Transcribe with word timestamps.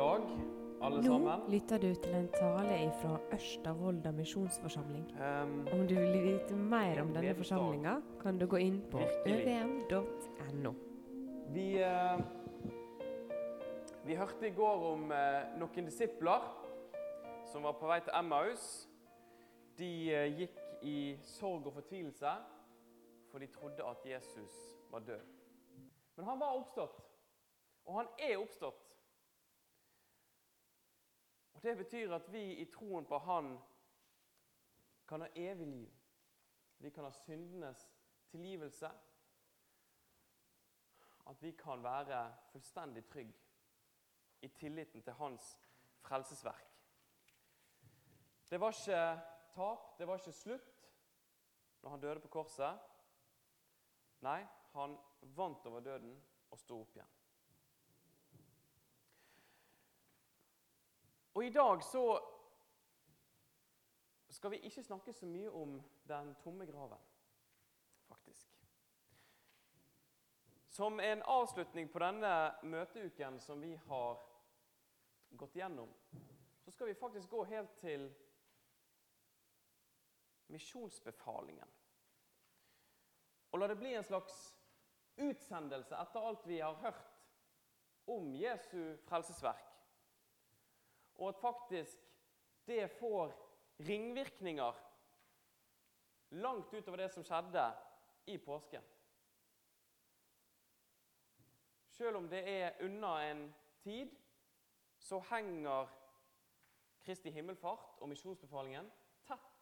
dag, 0.00 0.20
alle 0.82 0.96
Nå 0.96 1.02
sammen. 1.02 1.40
lytter 1.52 1.78
du 1.78 1.94
til 1.94 2.14
en 2.14 2.28
tale 2.32 2.76
fra 3.02 3.18
Ørsta 3.32 3.72
misjonsforsamling. 4.12 5.04
Um, 5.12 5.66
Om 5.72 5.88
du 5.88 5.94
vil 5.94 6.22
vite 6.24 6.56
mer 6.56 7.02
om 7.02 7.12
denne 7.12 7.34
forsamlinga, 7.34 8.00
kan 8.22 8.38
du 8.38 8.46
gå 8.46 8.56
inn 8.56 8.80
på 8.90 8.98
øvm.no. 9.26 10.72
vi, 11.52 11.84
uh, 11.84 12.20
vi 14.06 14.14
hørte 14.14 14.48
i 14.48 14.54
går 14.56 14.86
om 14.92 15.12
uh, 15.12 15.58
noen 15.60 15.84
disipler 15.84 16.48
som 17.52 17.68
var 17.68 17.76
på 17.76 17.86
vei 17.86 18.00
til 18.00 18.16
Emmaus. 18.16 18.88
De 19.78 19.92
uh, 20.16 20.38
gikk 20.38 20.60
i 20.82 20.98
sorg 21.22 21.66
og 21.66 21.76
fortvilelse, 21.76 22.36
for 23.30 23.38
de 23.38 23.52
trodde 23.52 23.84
at 23.84 24.12
Jesus 24.14 24.80
var 24.90 25.04
død. 25.04 25.26
Men 26.16 26.24
han 26.24 26.40
var 26.40 26.56
oppstått, 26.56 27.02
og 27.84 28.00
han 28.00 28.08
er 28.18 28.38
oppstått. 28.38 28.89
Og 31.60 31.64
Det 31.64 31.76
betyr 31.76 32.14
at 32.14 32.32
vi 32.32 32.40
i 32.52 32.64
troen 32.72 33.04
på 33.04 33.18
Han 33.18 33.58
kan 35.08 35.20
ha 35.20 35.26
evig 35.36 35.66
liv. 35.66 35.90
Vi 36.78 36.90
kan 36.90 37.04
ha 37.04 37.10
syndenes 37.10 37.82
tilgivelse. 38.30 38.90
At 41.26 41.42
vi 41.42 41.50
kan 41.50 41.82
være 41.84 42.22
fullstendig 42.52 43.04
trygg 43.04 43.36
i 44.40 44.48
tilliten 44.48 45.02
til 45.02 45.12
Hans 45.12 45.58
frelsesverk. 46.00 46.72
Det 48.50 48.60
var 48.60 48.72
ikke 48.72 49.20
tap, 49.52 49.98
det 49.98 50.08
var 50.08 50.16
ikke 50.16 50.32
slutt 50.32 50.90
når 51.82 51.90
han 51.90 52.00
døde 52.00 52.20
på 52.20 52.28
korset. 52.28 52.80
Nei, 54.20 54.46
han 54.72 54.98
vant 55.20 55.66
over 55.66 55.80
døden 55.80 56.16
og 56.50 56.58
sto 56.58 56.80
opp 56.80 56.96
igjen. 56.96 57.19
Og 61.32 61.44
i 61.44 61.50
dag 61.50 61.82
så 61.84 62.04
skal 64.30 64.50
vi 64.50 64.62
ikke 64.66 64.82
snakke 64.82 65.12
så 65.12 65.26
mye 65.26 65.50
om 65.50 65.76
den 66.08 66.34
tomme 66.42 66.66
graven, 66.66 66.98
faktisk. 68.08 68.56
Som 70.68 71.00
en 71.00 71.22
avslutning 71.22 71.90
på 71.90 71.98
denne 71.98 72.34
møteuken 72.62 73.40
som 73.42 73.62
vi 73.62 73.74
har 73.86 74.18
gått 75.30 75.56
gjennom, 75.58 75.90
så 76.64 76.70
skal 76.70 76.86
vi 76.86 76.98
faktisk 76.98 77.30
gå 77.30 77.44
helt 77.44 77.78
til 77.82 78.06
misjonsbefalingen. 80.50 81.76
Og 83.50 83.58
la 83.58 83.66
det 83.70 83.78
bli 83.78 83.94
en 83.94 84.06
slags 84.06 84.36
utsendelse 85.18 85.98
etter 85.98 86.26
alt 86.26 86.46
vi 86.46 86.60
har 86.62 86.78
hørt 86.82 87.18
om 88.10 88.34
Jesu 88.34 88.96
frelsesverk. 89.06 89.69
Og 91.20 91.28
at 91.28 91.40
faktisk 91.40 91.98
det 92.66 92.88
får 92.90 93.32
ringvirkninger 93.86 94.80
langt 96.40 96.74
utover 96.74 97.02
det 97.02 97.10
som 97.12 97.24
skjedde 97.26 97.64
i 98.30 98.38
påsken. 98.38 98.84
Selv 101.90 102.16
om 102.16 102.28
det 102.30 102.40
er 102.48 102.78
unna 102.84 103.14
en 103.30 103.42
tid, 103.84 104.14
så 104.98 105.20
henger 105.30 105.90
Kristi 107.00 107.30
himmelfart 107.32 108.00
og 108.00 108.08
misjonsbefalingen 108.08 108.88
tett, 109.26 109.52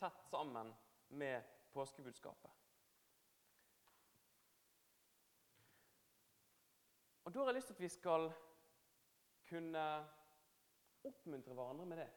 tett 0.00 0.22
sammen 0.30 0.72
med 1.08 1.44
påskebudskapet. 1.72 2.50
Og 7.24 7.34
Da 7.34 7.38
har 7.38 7.46
jeg 7.46 7.54
lyst 7.54 7.66
til 7.66 7.74
at 7.74 7.80
vi 7.80 7.88
skal 7.88 8.28
kunne 9.48 9.86
oppmuntre 11.08 11.54
hverandre 11.56 11.86
med 11.86 12.00
det. 12.02 12.08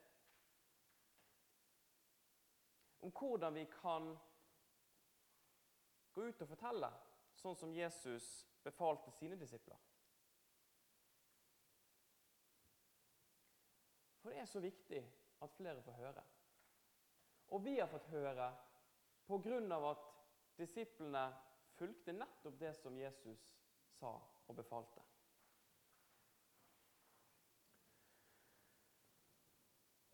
Om 3.00 3.14
hvordan 3.16 3.55
vi 3.55 3.66
kan 3.72 4.10
gå 6.14 6.26
ut 6.27 6.42
og 6.44 6.50
fortelle, 6.50 6.89
sånn 7.39 7.55
som 7.55 7.73
Jesus 7.76 8.28
befalte 8.66 9.11
sine 9.16 9.38
disipler. 9.39 9.80
For 14.20 14.33
det 14.36 14.42
er 14.42 14.49
så 14.52 14.61
viktig 14.64 14.99
at 15.39 15.55
flere 15.55 15.82
får 15.86 16.02
høre. 16.02 16.23
Og 17.55 17.64
vi 17.64 17.78
har 17.80 17.88
fått 17.89 18.10
høre 18.11 18.49
av 19.73 19.86
at 19.94 20.10
disiplene 20.60 21.23
fulgte 21.80 22.14
nettopp 22.14 22.60
det 22.60 22.73
som 22.78 22.98
Jesus 22.99 23.45
sa 23.95 24.11
og 24.49 24.58
befalte. 24.58 25.08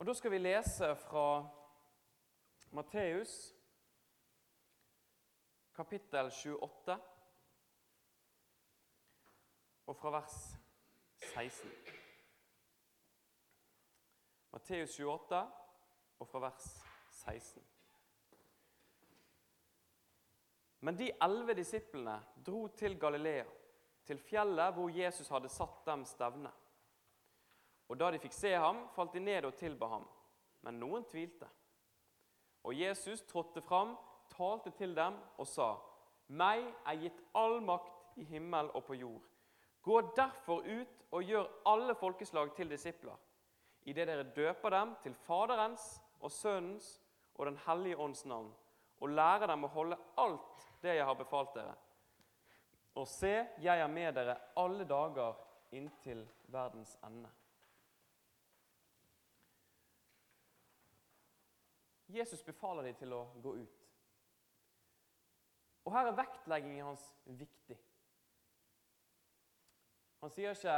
Og 0.05 0.07
Da 0.07 0.13
skal 0.13 0.31
vi 0.31 0.37
lese 0.37 0.95
fra 0.95 1.47
Matteus 2.77 3.31
kapittel 5.73 6.29
28 6.29 6.97
og 9.87 9.97
fra 9.97 10.11
vers 10.13 10.35
16. 11.33 11.71
Matteus 14.51 14.99
28 14.99 15.39
og 16.19 16.27
fra 16.27 16.43
vers 16.43 16.67
16. 17.09 17.65
Men 20.81 21.01
de 21.01 21.09
elleve 21.29 21.57
disiplene 21.57 22.19
dro 22.45 22.67
til 22.67 22.99
Galilea, 22.99 23.49
til 24.05 24.21
fjellet 24.21 24.77
hvor 24.77 24.93
Jesus 24.99 25.33
hadde 25.33 25.49
satt 25.49 25.81
dem 25.89 26.05
stevne. 26.05 26.53
Og 27.89 27.99
da 27.99 28.09
de 28.11 28.19
fikk 28.19 28.33
se 28.33 28.53
ham, 28.55 28.87
falt 28.95 29.13
de 29.13 29.21
ned 29.21 29.45
og 29.45 29.55
tilba 29.59 29.89
ham. 29.91 30.05
Men 30.65 30.79
noen 30.81 31.05
tvilte. 31.05 31.47
Og 32.65 32.73
Jesus 32.73 33.21
trådte 33.29 33.61
fram, 33.61 33.93
talte 34.33 34.71
til 34.71 34.95
dem 34.95 35.19
og 35.37 35.47
sa:" 35.47 35.75
Meg 36.27 36.63
er 36.85 36.97
gitt 36.97 37.19
all 37.35 37.59
makt 37.61 38.17
i 38.17 38.23
himmel 38.23 38.71
og 38.73 38.85
på 38.85 38.95
jord. 38.97 39.21
Gå 39.81 40.01
derfor 40.17 40.65
ut 40.65 41.03
og 41.11 41.23
gjør 41.23 41.51
alle 41.65 41.95
folkeslag 41.95 42.55
til 42.55 42.69
disipler, 42.69 43.15
idet 43.85 44.07
dere 44.07 44.23
døper 44.23 44.69
dem 44.69 44.95
til 45.03 45.13
Faderens 45.13 46.01
og 46.19 46.31
Sønnens 46.31 47.01
og 47.35 47.45
Den 47.45 47.57
hellige 47.67 47.97
ånds 47.97 48.25
navn, 48.25 48.53
og 48.99 49.09
lærer 49.09 49.47
dem 49.47 49.63
å 49.63 49.67
holde 49.67 49.97
alt 50.17 50.67
det 50.81 50.95
jeg 50.95 51.05
har 51.05 51.13
befalt 51.13 51.53
dere. 51.53 51.75
Og 52.95 53.07
se, 53.07 53.47
jeg 53.61 53.79
er 53.79 53.87
med 53.87 54.13
dere 54.15 54.37
alle 54.57 54.85
dager 54.87 55.35
inntil 55.71 56.25
verdens 56.47 56.97
ende. 57.03 57.29
Jesus 62.15 62.43
befaler 62.45 62.87
dem 62.87 62.95
til 62.99 63.13
å 63.13 63.25
gå 63.43 63.55
ut. 63.59 63.81
Og 65.85 65.93
her 65.93 66.09
er 66.09 66.17
vektleggingen 66.17 66.87
hans 66.87 67.03
viktig. 67.25 67.77
Han 70.23 70.33
sier 70.33 70.55
ikke 70.55 70.77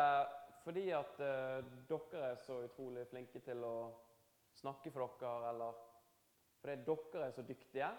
fordi 0.65 0.89
at 0.91 1.19
eh, 1.23 1.67
dere 1.87 2.23
er 2.33 2.39
så 2.43 2.57
utrolig 2.65 3.05
flinke 3.07 3.39
til 3.39 3.61
å 3.63 3.75
snakke 4.57 4.91
for 4.91 5.15
dere, 5.21 5.53
eller 5.53 5.77
fordi 6.59 6.75
dere 6.89 7.27
er 7.29 7.35
så 7.35 7.45
dyktige, 7.47 7.91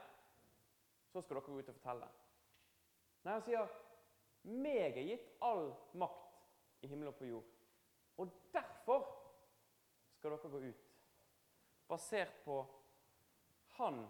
så 1.09 1.23
skal 1.23 1.39
dere 1.39 1.47
gå 1.47 1.61
ut 1.63 1.71
og 1.71 1.79
fortelle. 1.79 2.09
Nei, 3.25 3.33
han 3.39 3.47
sier 3.47 3.71
meg 4.49 4.99
er 4.99 5.09
gitt 5.09 5.31
all 5.45 5.71
makt 5.99 6.85
i 6.85 6.91
himmel 6.91 7.11
og 7.11 7.17
på 7.19 7.31
jord. 7.31 7.49
Og 8.21 8.37
derfor 8.53 9.07
skal 10.19 10.35
dere 10.35 10.53
gå 10.53 10.61
ut. 10.69 10.85
Basert 11.89 12.45
på 12.45 12.61
han 13.79 14.03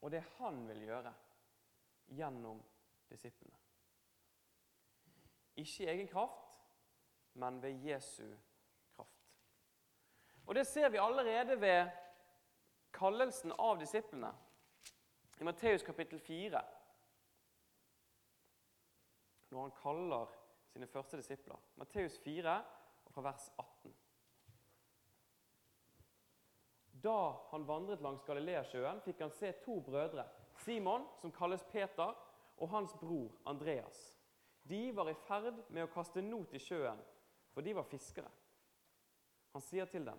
og 0.00 0.10
det 0.10 0.22
han 0.38 0.60
vil 0.68 0.84
gjøre 0.86 1.12
gjennom 2.16 2.60
disiplene. 3.10 3.56
Ikke 5.58 5.84
i 5.84 5.88
egen 5.90 6.08
kraft, 6.08 6.54
men 7.34 7.62
ved 7.62 7.82
Jesu 7.82 8.26
kraft. 8.94 9.32
Og 10.46 10.54
Det 10.54 10.66
ser 10.66 10.88
vi 10.88 10.98
allerede 11.02 11.60
ved 11.60 11.90
kallelsen 12.94 13.52
av 13.58 13.78
disiplene 13.80 14.30
i 15.40 15.44
Matteus 15.44 15.82
kapittel 15.82 16.20
4. 16.20 16.62
Når 19.50 19.62
han 19.62 19.76
kaller 19.82 20.34
sine 20.72 20.86
første 20.86 21.16
disipler. 21.16 21.58
Matteus 21.76 22.18
4, 22.18 22.64
og 23.04 23.12
fra 23.12 23.22
vers 23.22 23.50
18. 23.58 23.94
Da 27.02 27.48
han 27.50 27.66
vandret 27.66 28.02
langs 28.02 28.24
Galileasjøen, 28.26 29.00
fikk 29.04 29.20
han 29.22 29.34
se 29.34 29.52
to 29.62 29.78
brødre. 29.86 30.24
Simon, 30.64 31.04
som 31.20 31.32
kalles 31.32 31.62
Peter, 31.70 32.14
og 32.58 32.70
hans 32.72 32.94
bror 32.98 33.36
Andreas. 33.46 34.14
De 34.68 34.96
var 34.96 35.08
i 35.10 35.16
ferd 35.28 35.60
med 35.70 35.86
å 35.86 35.92
kaste 35.92 36.22
not 36.24 36.54
i 36.54 36.60
sjøen, 36.60 36.98
for 37.54 37.64
de 37.64 37.74
var 37.76 37.86
fiskere. 37.86 38.30
Han 39.54 39.62
sier 39.62 39.86
til 39.86 40.04
dem, 40.04 40.18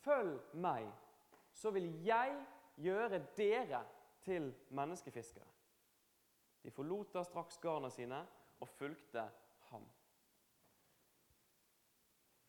'Følg 0.00 0.54
meg, 0.54 0.86
så 1.52 1.70
vil 1.70 2.04
jeg 2.04 2.46
gjøre 2.76 3.18
dere 3.36 3.84
til 4.22 4.54
menneskefiskere.' 4.70 5.56
De 6.62 6.70
forlot 6.70 7.12
da 7.14 7.22
straks 7.24 7.58
garna 7.58 7.90
sine 7.90 8.26
og 8.60 8.68
fulgte 8.68 9.30
ham. 9.70 9.88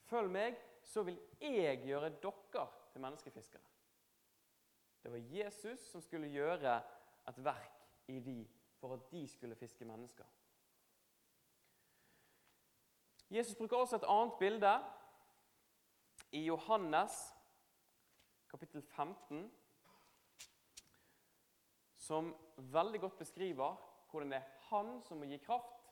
'Følg 0.06 0.30
meg, 0.32 0.58
så 0.84 1.04
vil 1.04 1.20
jeg 1.40 1.84
gjøre 1.86 2.10
dere 2.10 2.68
til 2.92 3.02
menneskefiskere'. 3.02 3.70
Det 5.04 5.12
var 5.12 5.18
Jesus 5.18 5.80
som 5.80 6.02
skulle 6.02 6.28
gjøre 6.28 6.82
et 7.30 7.46
verk 7.46 7.88
i 8.08 8.20
de 8.20 8.50
for 8.80 8.94
at 8.94 9.12
de 9.12 9.28
skulle 9.28 9.56
fiske 9.56 9.86
mennesker. 9.86 10.26
Jesus 13.32 13.56
bruker 13.56 13.78
også 13.78 13.96
et 13.96 14.08
annet 14.08 14.34
bilde 14.40 14.74
i 16.32 16.46
Johannes 16.46 17.36
kapittel 18.50 18.82
15, 18.82 19.52
som 21.98 22.36
veldig 22.58 23.00
godt 23.00 23.18
beskriver 23.18 23.76
hvordan 24.12 24.32
det 24.32 24.38
er 24.38 24.50
han 24.70 25.02
som 25.08 25.18
må 25.18 25.30
gi 25.30 25.38
kraft 25.38 25.88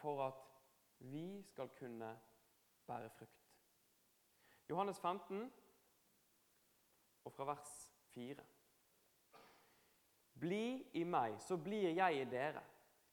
for 0.00 0.20
at 0.26 0.46
vi 0.98 1.42
skal 1.42 1.68
kunne 1.78 2.10
bære 2.86 3.10
frukt. 3.10 3.39
Johannes 4.70 5.00
15, 5.02 5.52
og 7.24 7.32
fra 7.32 7.44
vers 7.44 7.70
4. 8.14 8.44
Bli 10.40 10.64
i 10.96 11.02
meg, 11.04 11.40
så 11.42 11.58
blir 11.60 11.90
jeg 11.90 12.20
i 12.20 12.28
dere. 12.30 12.62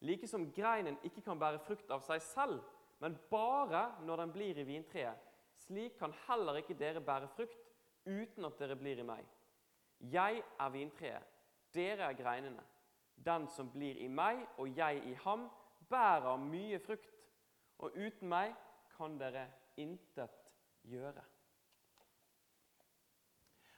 Like 0.06 0.28
som 0.30 0.52
greinen 0.54 1.00
ikke 1.04 1.24
kan 1.26 1.40
bære 1.42 1.60
frukt 1.66 1.90
av 1.92 2.04
seg 2.06 2.22
selv, 2.22 2.60
men 3.02 3.18
bare 3.32 3.88
når 4.06 4.22
den 4.22 4.34
blir 4.36 4.62
i 4.62 4.66
vintreet. 4.68 5.24
Slik 5.58 5.98
kan 5.98 6.14
heller 6.28 6.60
ikke 6.62 6.78
dere 6.78 7.02
bære 7.02 7.28
frukt 7.34 7.64
uten 8.06 8.46
at 8.46 8.60
dere 8.60 8.78
blir 8.78 9.02
i 9.02 9.06
meg. 9.06 9.26
Jeg 10.00 10.44
er 10.60 10.70
vintreet, 10.70 11.32
dere 11.74 12.12
er 12.12 12.18
greinene. 12.18 12.64
Den 13.18 13.48
som 13.50 13.72
blir 13.74 13.98
i 13.98 14.08
meg 14.08 14.44
og 14.62 14.78
jeg 14.78 15.02
i 15.10 15.16
ham, 15.26 15.48
bærer 15.90 16.38
mye 16.38 16.80
frukt. 16.80 17.10
Og 17.82 17.98
uten 17.98 18.30
meg 18.30 18.54
kan 18.94 19.18
dere 19.20 19.48
intet 19.78 20.38
gjøre. 20.86 21.26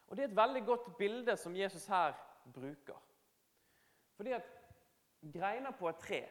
Og 0.10 0.18
Det 0.18 0.24
er 0.24 0.28
et 0.28 0.36
veldig 0.36 0.66
godt 0.66 0.98
bilde 0.98 1.38
som 1.38 1.56
Jesus 1.56 1.86
her 1.86 2.14
bruker. 2.54 2.98
Fordi 4.18 4.32
at 4.32 4.44
greiner 5.34 5.72
på 5.72 5.90
et 5.90 5.98
tre 6.02 6.30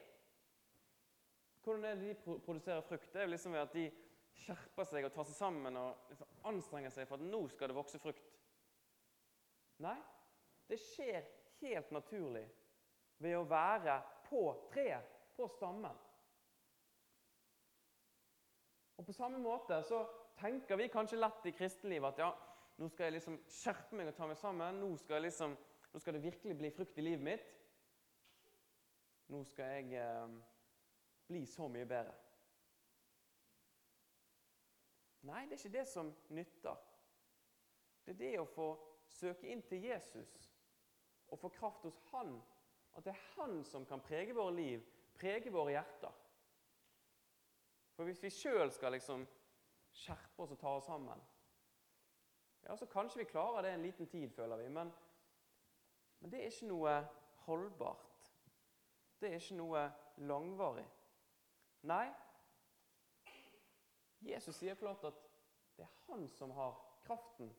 Hvordan 1.62 1.84
er 1.84 1.94
det 1.94 2.08
de 2.08 2.38
produserer 2.40 2.80
frukt? 2.80 3.12
Det 3.12 3.20
er 3.20 3.26
jo 3.26 3.30
liksom 3.30 3.52
ved 3.52 3.60
at 3.60 3.72
de 3.74 3.90
skjerper 4.32 4.86
seg 4.88 5.04
og 5.04 5.12
tar 5.12 5.26
seg 5.28 5.36
sammen 5.36 5.76
og 5.76 6.06
liksom 6.08 6.30
anstrenger 6.48 6.94
seg 6.94 7.08
for 7.08 7.18
at 7.18 7.26
nå 7.28 7.40
skal 7.52 7.68
det 7.68 7.76
vokse 7.76 8.00
frukt. 8.00 8.30
Nei, 9.84 9.96
det 10.70 10.78
skjer 10.80 11.26
helt 11.60 11.90
naturlig 11.92 12.46
ved 13.20 13.36
å 13.36 13.44
være 13.50 13.98
på 14.30 14.42
treet, 14.72 15.12
på 15.36 15.48
stammen. 15.58 15.98
Og 18.98 19.06
På 19.06 19.12
samme 19.12 19.38
måte 19.38 19.82
så 19.86 20.02
tenker 20.40 20.78
vi 20.78 20.88
kanskje 20.90 21.20
lett 21.20 21.46
i 21.46 21.54
kristenlivet 21.54 22.16
at 22.16 22.24
ja, 22.24 22.32
nå 22.78 22.88
skal 22.88 23.08
jeg 23.08 23.16
liksom 23.16 23.38
skjerpe 23.50 23.96
meg 23.98 24.10
og 24.10 24.14
ta 24.14 24.26
meg 24.30 24.38
sammen. 24.38 24.76
Nå 24.78 24.92
skal, 25.02 25.24
liksom, 25.26 25.56
nå 25.92 26.00
skal 26.02 26.14
det 26.14 26.22
virkelig 26.22 26.54
bli 26.58 26.70
frukt 26.70 26.98
i 26.98 27.04
livet 27.04 27.24
mitt. 27.26 27.48
Nå 29.34 29.42
skal 29.50 29.72
jeg 29.74 29.98
eh, 29.98 30.36
bli 31.26 31.42
så 31.50 31.66
mye 31.68 31.88
bedre. 31.90 32.14
Nei, 35.26 35.42
det 35.48 35.56
er 35.56 35.58
ikke 35.58 35.74
det 35.74 35.88
som 35.90 36.12
nytter. 36.32 36.84
Det 38.06 38.14
er 38.14 38.20
det 38.20 38.30
å 38.40 38.46
få 38.48 38.68
søke 39.10 39.50
inn 39.50 39.64
til 39.66 39.82
Jesus 39.84 40.36
og 41.28 41.40
få 41.42 41.50
kraft 41.52 41.82
hos 41.84 41.98
Han. 42.12 42.38
At 42.96 43.04
det 43.04 43.12
er 43.12 43.26
Han 43.34 43.58
som 43.66 43.84
kan 43.86 44.00
prege 44.00 44.36
våre 44.36 44.54
liv, 44.54 44.86
prege 45.18 45.50
våre 45.52 45.74
hjerter. 45.74 46.14
For 47.98 48.06
hvis 48.06 48.22
vi 48.22 48.30
sjøl 48.30 48.70
skal 48.72 48.94
liksom 48.94 49.26
skjerpe 49.98 50.46
oss 50.46 50.54
og 50.54 50.62
ta 50.62 50.76
oss 50.78 50.86
sammen, 50.86 51.20
ja, 52.62 52.76
så 52.76 52.86
kanskje 52.86 53.22
vi 53.22 53.30
klarer 53.30 53.62
det 53.62 53.72
en 53.74 53.82
liten 53.82 54.06
tid, 54.06 54.30
føler 54.30 54.56
vi. 54.56 54.68
Men, 54.68 54.92
men 56.18 56.32
det 56.32 56.40
er 56.40 56.52
ikke 56.52 56.70
noe 56.70 56.94
holdbart. 57.46 58.32
Det 59.20 59.30
er 59.30 59.40
ikke 59.40 59.58
noe 59.58 59.84
langvarig. 60.28 60.86
Nei, 61.88 62.06
Jesus 64.26 64.56
sier 64.58 64.78
klart 64.78 65.04
at 65.06 65.24
det 65.78 65.86
er 65.86 65.96
han 66.08 66.26
som 66.34 66.50
har 66.56 66.74
kraften. 67.06 67.50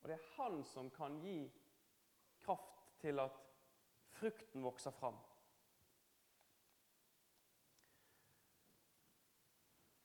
Og 0.00 0.08
det 0.08 0.16
er 0.16 0.28
han 0.36 0.62
som 0.64 0.90
kan 0.90 1.18
gi 1.20 1.38
kraft 2.40 2.92
til 3.02 3.20
at 3.20 3.40
frukten 4.16 4.64
vokser 4.64 4.94
fram. 4.96 5.18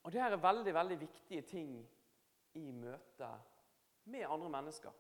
Og 0.03 0.11
det 0.11 0.21
her 0.21 0.33
er 0.33 0.43
veldig, 0.43 0.73
veldig 0.73 0.99
viktige 0.99 1.41
ting 1.41 1.75
i 2.53 2.71
møte 2.71 3.29
med 4.11 4.27
andre 4.27 4.49
mennesker. 4.49 4.91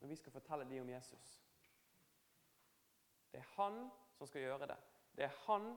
Når 0.00 0.08
vi 0.08 0.16
skal 0.16 0.32
fortelle 0.32 0.66
dem 0.68 0.82
om 0.82 0.90
Jesus. 0.90 1.32
Det 3.32 3.40
er 3.40 3.50
han 3.56 3.90
som 4.16 4.26
skal 4.26 4.44
gjøre 4.44 4.66
det. 4.66 4.78
Det 5.16 5.24
er 5.24 5.40
han 5.46 5.72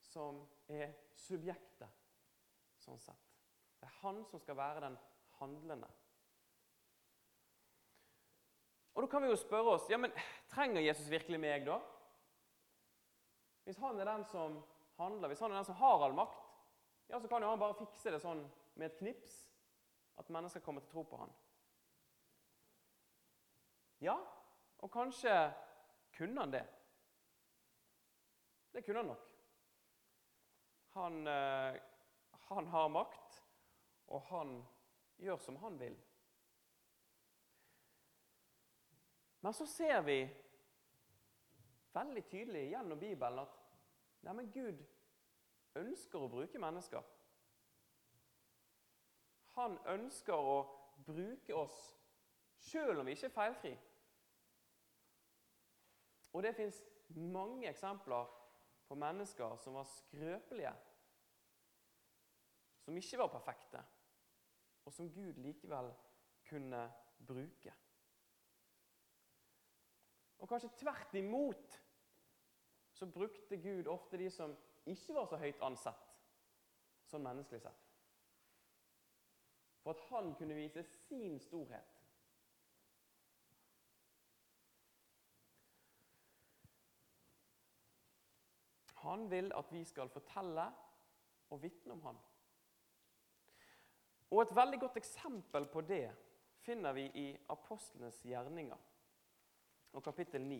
som 0.00 0.42
er 0.68 0.92
subjektet, 1.16 1.90
sånn 2.80 3.00
sett. 3.00 3.32
Det 3.80 3.88
er 3.88 3.98
han 4.02 4.22
som 4.30 4.40
skal 4.40 4.56
være 4.58 4.84
den 4.86 4.98
handlende. 5.40 5.88
Og 8.96 9.02
Da 9.02 9.08
kan 9.12 9.22
vi 9.22 9.28
jo 9.28 9.36
spørre 9.36 9.74
oss 9.76 9.90
ja, 9.90 9.98
men 10.00 10.14
trenger 10.48 10.80
Jesus 10.80 11.10
virkelig 11.12 11.40
meg, 11.40 11.66
da? 11.66 11.76
Hvis 13.66 13.80
han 13.82 13.98
er 14.00 14.08
den 14.08 14.24
som 14.24 14.60
handler, 14.96 15.28
hvis 15.28 15.42
han 15.42 15.52
er 15.52 15.58
den 15.58 15.68
som 15.68 15.76
har 15.76 16.04
all 16.06 16.14
makt, 16.16 16.46
ja, 17.08 17.18
så 17.20 17.28
kan 17.28 17.42
jo 17.42 17.50
han 17.50 17.60
bare 17.60 17.76
fikse 17.76 18.14
det 18.14 18.22
sånn 18.22 18.40
med 18.76 18.90
et 18.90 18.98
knips 19.00 19.36
at 20.20 20.30
mennesker 20.32 20.62
kommer 20.64 20.84
til 20.84 20.90
å 20.90 20.94
tro 20.94 21.04
på 21.10 21.20
han. 21.20 21.32
Ja, 24.04 24.16
og 24.84 24.92
kanskje 24.92 25.32
kunne 26.16 26.44
han 26.44 26.52
det. 26.52 26.64
Det 28.72 28.84
kunne 28.84 29.02
han 29.02 29.12
nok. 29.12 29.28
Han, 30.96 31.26
eh, 31.26 31.80
han 32.48 32.66
har 32.66 32.88
makt, 32.88 33.42
og 34.06 34.22
han 34.30 34.58
gjør 35.16 35.36
som 35.36 35.56
han 35.56 35.80
vil. 35.80 35.96
Men 39.40 39.52
så 39.52 39.66
ser 39.66 40.00
vi 40.00 40.20
veldig 41.92 42.24
tydelig 42.28 42.70
gjennom 42.70 43.00
Bibelen 43.00 43.38
at 43.38 43.58
neimen, 44.26 44.50
Gud 44.52 44.80
ønsker 45.76 46.20
å 46.24 46.30
bruke 46.32 46.60
mennesker. 46.60 47.04
Han 49.56 49.78
ønsker 49.88 50.36
å 50.36 50.56
bruke 51.06 51.54
oss 51.56 51.76
sjøl 52.66 53.00
om 53.00 53.08
vi 53.08 53.14
ikke 53.16 53.30
er 53.30 53.36
feilfri. 53.36 53.72
Og 56.36 56.44
det 56.44 56.56
fins 56.56 56.82
mange 57.16 57.68
eksempler 57.70 58.28
på 58.86 58.98
mennesker 59.00 59.56
som 59.62 59.78
var 59.78 59.88
skrøpelige, 59.88 60.72
som 62.84 62.96
ikke 63.00 63.18
var 63.18 63.32
perfekte, 63.32 63.80
og 64.84 64.92
som 64.94 65.08
Gud 65.10 65.40
likevel 65.42 65.88
kunne 66.46 66.82
bruke. 67.26 67.72
Og 70.38 70.48
kanskje 70.48 70.74
tvert 70.78 71.16
imot 71.16 71.80
så 72.96 73.08
brukte 73.08 73.56
Gud 73.56 73.88
ofte 73.90 74.20
de 74.20 74.28
som 74.30 74.52
ikke 74.86 75.16
var 75.16 75.26
så 75.28 75.40
høyt 75.40 75.64
ansett, 75.64 76.14
sånn 77.08 77.24
menneskelig 77.24 77.64
sett. 77.64 77.85
For 79.86 79.94
at 79.94 80.00
han 80.08 80.34
kunne 80.34 80.54
vise 80.54 80.82
sin 80.82 81.36
storhet. 81.38 82.00
Han 88.94 89.30
vil 89.30 89.52
at 89.54 89.70
vi 89.70 89.84
skal 89.84 90.08
fortelle 90.10 90.64
og 91.50 91.62
vitne 91.62 91.92
om 91.92 92.02
han. 92.02 92.18
Og 94.30 94.42
Et 94.42 94.56
veldig 94.56 94.80
godt 94.80 94.96
eksempel 94.96 95.68
på 95.70 95.80
det 95.80 96.10
finner 96.66 96.92
vi 96.92 97.04
i 97.14 97.38
apostlenes 97.48 98.18
gjerninger 98.26 98.82
og 99.92 100.02
kapittel 100.02 100.42
9. 100.42 100.58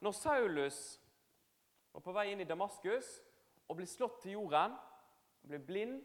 Når 0.00 0.12
Saulus 0.12 0.80
var 1.92 2.00
på 2.00 2.16
vei 2.16 2.30
inn 2.32 2.40
i 2.40 2.48
Damaskus 2.48 3.12
og 3.68 3.76
blir 3.76 3.86
slått 3.86 4.22
til 4.22 4.38
jorden, 4.38 4.80
blir 5.44 5.60
blind, 5.66 6.00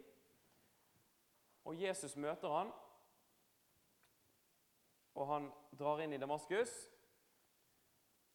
og 1.68 1.76
Jesus 1.76 2.16
møter 2.16 2.54
han, 2.54 2.70
og 5.18 5.28
han 5.28 5.50
drar 5.76 6.00
inn 6.04 6.16
i 6.16 6.22
Damaskus 6.22 6.72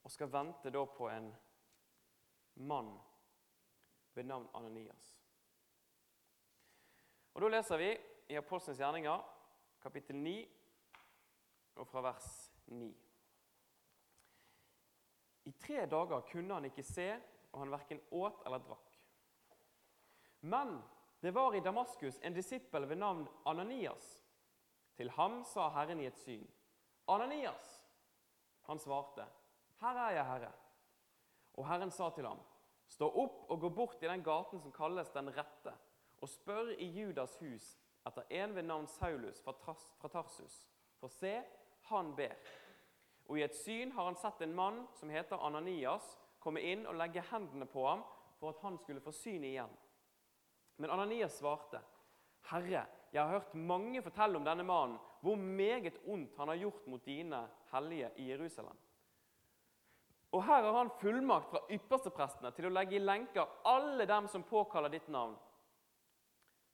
og 0.03 0.13
skal 0.13 0.33
vente 0.33 0.73
da 0.75 0.83
på 0.85 1.09
en 1.09 1.31
mann 2.69 2.93
ved 4.13 4.29
navn 4.29 4.49
Ananias. 4.55 5.07
Og 7.33 7.41
Da 7.41 7.49
leser 7.49 7.81
vi 7.81 7.91
i 8.29 8.37
Apostelens 8.37 8.79
gjerninger, 8.83 9.23
kapittel 9.81 10.17
9, 10.17 10.35
og 11.81 11.89
fra 11.89 12.03
vers 12.05 12.53
9. 12.67 12.91
I 15.45 15.53
tre 15.53 15.87
dager 15.87 16.27
kunne 16.29 16.55
han 16.55 16.69
ikke 16.69 16.85
se 16.85 17.09
og 17.53 17.61
han 17.61 17.73
verken 17.73 18.01
åt 18.11 18.43
eller 18.47 18.59
drakk. 18.65 18.99
Men 20.41 20.81
det 21.23 21.31
var 21.31 21.55
i 21.55 21.61
Damaskus 21.61 22.19
en 22.23 22.35
disippel 22.35 22.89
ved 22.89 22.97
navn 22.97 23.29
Ananias. 23.47 24.25
Til 24.97 25.11
ham 25.11 25.45
sa 25.45 25.69
Herren 25.71 26.01
i 26.01 26.07
et 26.07 26.19
syn. 26.19 26.49
Ananias! 27.09 27.69
Han 28.67 28.79
svarte, 28.79 29.27
Her 29.81 30.01
er 30.07 30.11
jeg, 30.11 30.25
Herre. 30.27 30.51
Og 31.55 31.69
Herren 31.69 31.91
sa 31.91 32.11
til 32.11 32.27
ham, 32.27 32.41
Stå 32.89 33.07
opp 33.07 33.51
og 33.51 33.61
gå 33.61 33.69
bort 33.69 34.03
i 34.03 34.09
den 34.11 34.23
gaten 34.23 34.61
som 34.61 34.73
kalles 34.73 35.11
Den 35.15 35.31
rette, 35.37 35.73
og 36.21 36.29
spør 36.29 36.75
i 36.75 36.91
Judas 36.91 37.39
hus 37.41 37.71
etter 38.07 38.27
en 38.43 38.55
ved 38.55 38.67
navn 38.67 38.87
Saulus 38.87 39.41
fra 39.43 40.09
Tarsus. 40.09 40.67
For 41.01 41.09
se, 41.09 41.37
han 41.89 42.17
ber. 42.17 42.35
Og 43.31 43.39
i 43.39 43.47
et 43.47 43.57
syn 43.57 43.95
har 43.95 44.11
han 44.11 44.19
sett 44.19 44.43
en 44.43 44.55
mann 44.55 44.83
som 44.99 45.11
heter 45.11 45.39
Ananias, 45.39 46.19
komme 46.43 46.61
inn 46.61 46.83
og 46.87 46.99
legge 46.99 47.23
hendene 47.31 47.67
på 47.71 47.87
ham 47.87 48.03
for 48.41 48.51
at 48.51 48.63
han 48.67 48.79
skulle 48.79 49.01
få 49.01 49.15
syn 49.15 49.45
igjen. 49.47 49.71
Men 50.83 50.91
Ananias 50.91 51.37
svarte, 51.39 51.79
Herre, 52.51 52.81
jeg 53.13 53.23
har 53.23 53.31
hørt 53.31 53.53
mange 53.55 54.01
fortelle 54.03 54.41
om 54.41 54.47
denne 54.47 54.65
mannen, 54.67 54.97
hvor 55.23 55.37
meget 55.39 56.01
ondt 56.11 56.35
han 56.41 56.51
har 56.51 56.59
gjort 56.59 56.87
mot 56.91 57.05
dine 57.07 57.39
hellige 57.71 58.09
i 58.19 58.25
Jerusalem. 58.33 58.81
Og 60.33 60.43
her 60.43 60.65
har 60.67 60.75
han 60.75 60.91
fullmakt 60.99 61.53
fra 61.53 61.61
yppersteprestene 61.71 62.51
til 62.57 62.67
å 62.67 62.73
legge 62.73 62.97
i 62.99 63.03
lenker 63.05 63.47
alle 63.69 64.09
dem 64.11 64.27
som 64.33 64.43
påkaller 64.49 64.91
ditt 64.91 65.07
navn. 65.07 65.37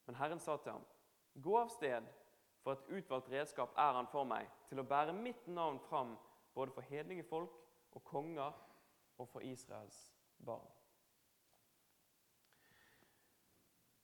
Men 0.07 0.17
Herren 0.17 0.41
sa 0.41 0.57
til 0.57 0.79
ham, 0.79 0.88
Gå 1.35 1.59
av 1.61 1.69
sted, 1.69 2.09
for 2.65 2.79
et 2.79 2.88
utvalgt 3.03 3.29
redskap 3.35 3.77
er 3.77 3.93
han 3.99 4.09
for 4.09 4.25
meg, 4.25 4.49
til 4.71 4.81
å 4.81 4.88
bære 4.88 5.12
mitt 5.21 5.45
navn 5.53 5.83
fram 5.91 6.17
både 6.57 6.73
for 6.73 6.88
hedningefolk 6.88 7.61
og 7.93 8.09
konger 8.09 8.57
og 9.19 9.29
for 9.29 9.45
Israels 9.45 10.00
barn. 10.41 10.78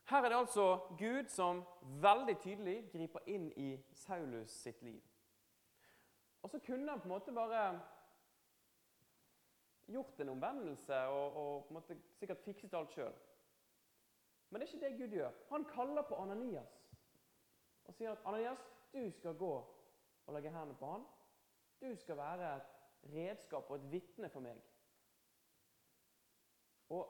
Her 0.04 0.22
er 0.22 0.28
det 0.28 0.36
altså 0.36 0.64
Gud 0.98 1.28
som 1.32 1.62
veldig 1.82 2.36
tydelig 2.40 2.76
griper 2.92 3.24
inn 3.26 3.48
i 3.56 3.70
Saulus 3.96 4.52
sitt 4.52 4.82
liv. 4.82 5.00
Og 6.42 6.50
så 6.50 6.60
kunne 6.60 6.90
han 6.90 7.00
på 7.00 7.08
en 7.08 7.14
måte 7.14 7.32
bare 7.32 7.62
gjort 9.86 10.20
en 10.20 10.28
omvendelse 10.28 10.98
og, 11.08 11.36
og 11.36 11.64
på 11.64 11.72
en 11.72 11.78
måte 11.78 11.96
sikkert 12.18 12.44
fikset 12.44 12.74
alt 12.76 12.92
sjøl. 12.92 13.14
Men 14.50 14.60
det 14.60 14.68
er 14.68 14.74
ikke 14.74 14.86
det 14.86 14.98
Gud 14.98 15.16
gjør. 15.16 15.32
Han 15.50 15.64
kaller 15.64 16.04
på 16.08 16.20
Ananias 16.20 16.80
og 17.84 17.96
sier 17.96 18.12
at 18.12 18.22
Ananias, 18.24 18.60
du 18.92 19.10
skal 19.10 19.34
gå 19.36 19.54
og 20.26 20.34
legge 20.36 20.52
hendene 20.52 20.76
på 20.78 20.90
han. 20.92 21.02
Du 21.80 21.96
skal 21.96 22.16
være 22.16 22.56
et 22.56 23.10
redskap 23.12 23.70
og 23.70 23.76
et 23.76 23.90
vitne 23.92 24.28
for 24.32 24.40
meg. 24.40 24.60
Og 26.88 27.08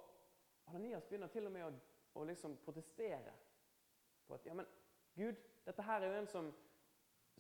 Ananias 0.67 1.07
begynner 1.07 1.31
til 1.31 1.47
og 1.47 1.53
med 1.53 1.67
å, 1.67 1.71
å 2.15 2.25
liksom 2.25 2.57
protestere 2.65 3.33
på 4.27 4.35
at 4.35 4.47
ja, 4.47 4.55
men 4.55 4.67
Gud, 5.15 5.39
dette 5.67 5.83
her 5.83 6.03
er 6.03 6.13
jo 6.13 6.21
en 6.23 6.31
som, 6.31 6.51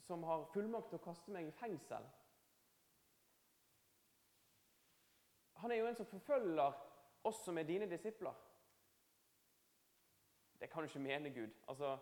som 0.06 0.22
har 0.26 0.46
fullmakt 0.52 0.90
til 0.92 1.00
å 1.00 1.04
kaste 1.04 1.34
meg 1.34 1.48
i 1.48 1.54
fengsel. 1.58 2.06
Han 5.62 5.72
er 5.72 5.80
jo 5.80 5.86
en 5.88 5.96
som 5.96 6.10
forfølger 6.10 6.80
oss 7.24 7.44
som 7.44 7.58
er 7.58 7.66
dine 7.68 7.88
disipler. 7.90 8.34
Det 10.60 10.70
kan 10.70 10.82
du 10.82 10.90
ikke 10.90 11.02
mene, 11.06 11.30
Gud. 11.30 11.50
Altså, 11.68 11.98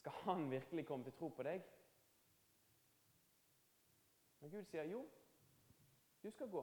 Skal 0.00 0.12
han 0.12 0.50
virkelig 0.50 0.86
komme 0.86 1.04
til 1.04 1.12
tro 1.12 1.28
på 1.28 1.42
deg? 1.44 1.64
Men 4.40 4.50
Gud 4.50 4.64
sier 4.64 4.86
jo, 4.88 5.02
du 6.22 6.30
skal 6.30 6.48
gå. 6.48 6.62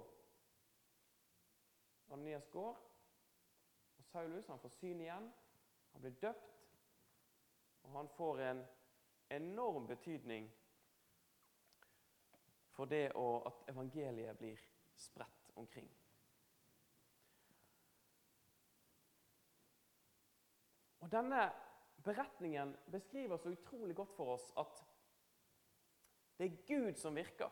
Ananias 2.10 2.48
går, 2.50 2.80
Saulus 4.12 4.48
han 4.48 4.60
får 4.60 4.70
syn 4.70 5.02
igjen. 5.02 5.28
Han 5.94 6.02
blir 6.02 6.16
døpt, 6.22 6.64
og 7.84 7.92
han 7.92 8.10
får 8.16 8.42
en 8.48 8.64
enorm 9.30 9.88
betydning 9.88 10.50
for 12.78 12.86
det 12.86 13.08
at 13.18 13.64
evangeliet 13.72 14.38
blir 14.38 14.60
spredt 14.96 15.52
omkring. 15.56 15.90
Og 21.00 21.12
Denne 21.12 21.48
beretningen 22.04 22.76
beskriver 22.92 23.38
så 23.38 23.50
utrolig 23.50 23.96
godt 23.96 24.14
for 24.16 24.36
oss 24.36 24.52
at 24.60 24.84
det 26.38 26.46
er 26.46 26.66
Gud 26.68 27.00
som 27.00 27.16
virker. 27.16 27.50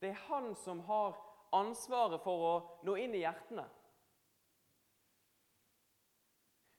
Det 0.00 0.08
er 0.08 0.22
Han 0.28 0.54
som 0.54 0.80
har 0.80 1.16
ansvaret 1.52 2.22
for 2.24 2.44
å 2.46 2.54
nå 2.86 2.96
inn 3.00 3.14
i 3.14 3.24
hjertene. 3.24 3.66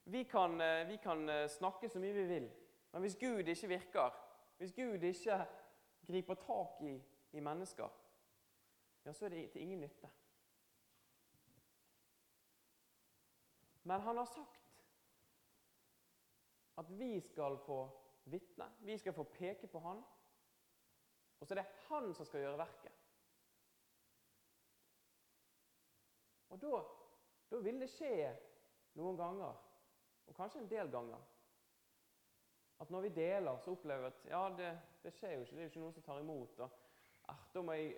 Vi 0.10 0.24
kan, 0.24 0.62
eh, 0.62 0.88
vi 0.88 0.98
kan 0.98 1.30
eh, 1.30 1.50
snakke 1.50 1.90
så 1.90 2.00
mye 2.00 2.14
vi 2.14 2.24
vil, 2.28 2.46
men 2.92 3.02
hvis 3.02 3.18
Gud 3.20 3.48
ikke 3.48 3.68
virker, 3.68 4.14
hvis 4.58 4.72
Gud 4.72 5.04
ikke 5.04 5.46
griper 6.08 6.34
tak 6.34 6.82
i, 6.82 6.94
i 7.32 7.40
mennesker, 7.40 7.90
ja, 9.06 9.14
så 9.14 9.26
er 9.26 9.30
det 9.30 9.52
til 9.52 9.62
ingen 9.62 9.80
nytte. 9.80 10.10
Men 13.84 14.02
han 14.02 14.18
har 14.18 14.26
sagt 14.26 14.64
at 16.78 17.00
vi 17.00 17.20
skal 17.20 17.60
få 17.66 17.90
vitne. 18.24 18.72
Vi 18.80 18.98
skal 18.98 19.14
få 19.14 19.24
peke 19.24 19.68
på 19.68 19.80
han. 19.80 20.04
Og 21.40 21.48
så 21.48 21.54
er 21.54 21.62
det 21.62 21.70
han 21.88 22.14
som 22.14 22.26
skal 22.26 22.40
gjøre 22.40 22.58
verket. 22.58 22.92
Og 26.50 26.62
da, 26.62 26.84
da 27.52 27.60
vil 27.60 27.82
det 27.82 27.90
skje 27.92 28.32
noen 28.96 29.18
ganger, 29.20 29.67
og 30.28 30.36
kanskje 30.36 30.62
en 30.62 30.70
del 30.70 30.92
ganger, 30.92 31.24
at 32.80 32.90
når 32.94 33.02
vi 33.02 33.10
deler, 33.10 33.58
så 33.58 33.72
opplever 33.72 34.02
vi 34.02 34.08
at 34.08 34.26
ja, 34.30 34.42
det, 34.58 34.72
det 35.04 35.14
skjer 35.14 35.34
jo 35.34 35.46
ikke. 35.46 35.56
Det 35.56 35.62
er 35.62 35.66
jo 35.66 35.72
ikke 35.72 35.82
noen 35.82 35.96
som 35.96 36.04
tar 36.06 36.20
imot. 36.22 36.60
og 36.60 36.70
ah, 37.32 37.40
Da 37.54 37.64
må 37.66 37.74
jeg 37.74 37.96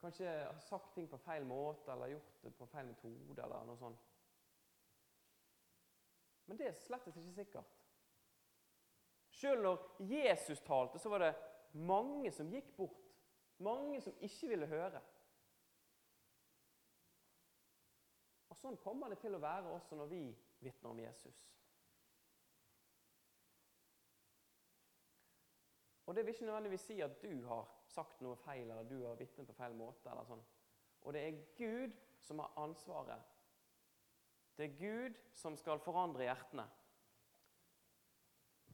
kanskje 0.00 0.32
ha 0.44 0.58
sagt 0.60 0.92
ting 0.94 1.08
på 1.08 1.20
feil 1.24 1.46
måte 1.48 1.92
eller 1.92 2.12
gjort 2.12 2.42
det 2.42 2.52
på 2.58 2.66
feil 2.68 2.90
metode. 2.90 3.38
eller 3.44 3.64
noe 3.64 3.80
sånt. 3.80 4.10
Men 6.44 6.60
det 6.60 6.68
er 6.68 6.76
slett 6.76 7.08
ikke 7.08 7.24
sikkert. 7.32 7.80
Selv 9.34 9.62
når 9.62 9.88
Jesus 9.98 10.60
talte, 10.60 10.98
så 10.98 11.08
var 11.08 11.24
det 11.24 11.34
mange 11.72 12.32
som 12.32 12.50
gikk 12.52 12.76
bort. 12.76 13.00
Mange 13.58 14.00
som 14.00 14.12
ikke 14.20 14.48
ville 14.48 14.66
høre. 14.66 15.00
Og 18.52 18.58
Sånn 18.60 18.76
kommer 18.82 19.08
det 19.10 19.18
til 19.22 19.34
å 19.34 19.42
være 19.42 19.72
også 19.72 19.96
når 19.98 20.12
vi 20.12 20.24
vitner 20.64 20.90
om 20.90 21.00
Jesus. 21.00 21.44
Og 26.06 26.14
Det 26.14 26.24
vil 26.26 26.34
ikke 26.34 26.44
nødvendigvis 26.44 26.80
si 26.80 27.00
at 27.00 27.22
du 27.22 27.46
har 27.46 27.68
sagt 27.88 28.20
noe 28.20 28.36
feil 28.36 28.70
eller 28.70 28.88
du 28.88 29.06
har 29.06 29.16
vitnet 29.16 29.46
på 29.46 29.56
feil 29.56 29.74
måte. 29.76 30.10
eller 30.10 30.26
sånn. 30.28 30.44
Og 31.02 31.12
det 31.12 31.22
er 31.22 31.40
Gud 31.56 31.96
som 32.20 32.38
har 32.38 32.52
ansvaret. 32.60 33.32
Det 34.56 34.64
er 34.64 34.76
Gud 34.78 35.18
som 35.34 35.56
skal 35.56 35.80
forandre 35.82 36.28
hjertene. 36.28 36.66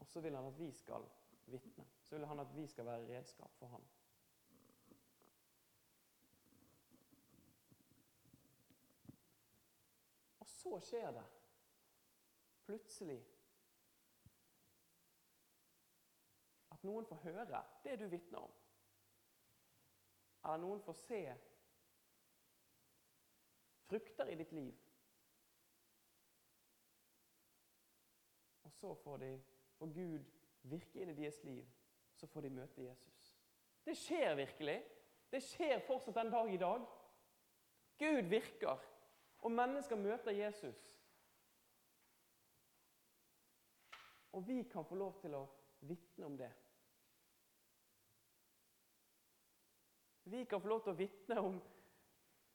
Og 0.00 0.06
så 0.06 0.20
vil 0.20 0.37
han 0.37 0.47
at 0.47 0.59
vi 0.59 0.73
skal 0.73 1.06
vitne. 1.47 1.87
Så 2.02 2.16
vil 2.16 2.26
han 2.26 2.40
at 2.40 2.54
vi 2.56 2.66
skal 2.66 2.87
være 2.87 3.09
redskap 3.09 3.56
for 3.59 3.66
han. 3.66 3.88
Og 10.40 10.49
så 10.49 10.80
skjer 10.85 11.12
det 11.16 11.26
plutselig 12.71 13.19
at 16.71 16.85
noen 16.87 17.07
får 17.09 17.25
høre 17.25 17.62
det 17.85 17.97
du 17.99 18.07
vitner 18.09 18.45
om. 18.47 18.53
Eller 20.45 20.62
noen 20.62 20.83
får 20.85 20.97
se 21.03 21.23
frukter 23.91 24.31
i 24.31 24.39
ditt 24.39 24.53
liv. 24.55 24.77
Og 28.62 28.73
så 28.73 28.95
får 29.03 29.17
de 29.25 29.33
får 29.81 29.93
Gud 29.97 30.31
virke 30.71 31.03
inn 31.03 31.11
i 31.11 31.19
deres 31.19 31.43
liv, 31.45 31.67
så 32.15 32.29
får 32.31 32.47
de 32.47 32.55
møte 32.55 32.85
Jesus. 32.85 33.35
Det 33.85 33.97
skjer 33.99 34.35
virkelig. 34.39 34.79
Det 35.31 35.41
skjer 35.43 35.83
fortsatt 35.87 36.17
den 36.21 36.33
dag 36.33 36.53
i 36.53 36.59
dag. 36.61 36.87
Gud 38.00 38.29
virker, 38.29 38.81
og 39.39 39.53
mennesker 39.53 39.97
møter 39.97 40.37
Jesus. 40.37 40.89
Og 44.32 44.46
vi 44.46 44.62
kan 44.62 44.84
få 44.84 44.94
lov 44.94 45.20
til 45.20 45.34
å 45.34 45.44
vitne 45.80 46.26
om 46.26 46.37
det. 46.38 46.50
Vi 50.30 50.44
kan 50.44 50.62
få 50.62 50.68
lov 50.68 50.82
til 50.84 50.92
å 50.92 50.99
vitne 50.99 51.40
om 51.42 51.60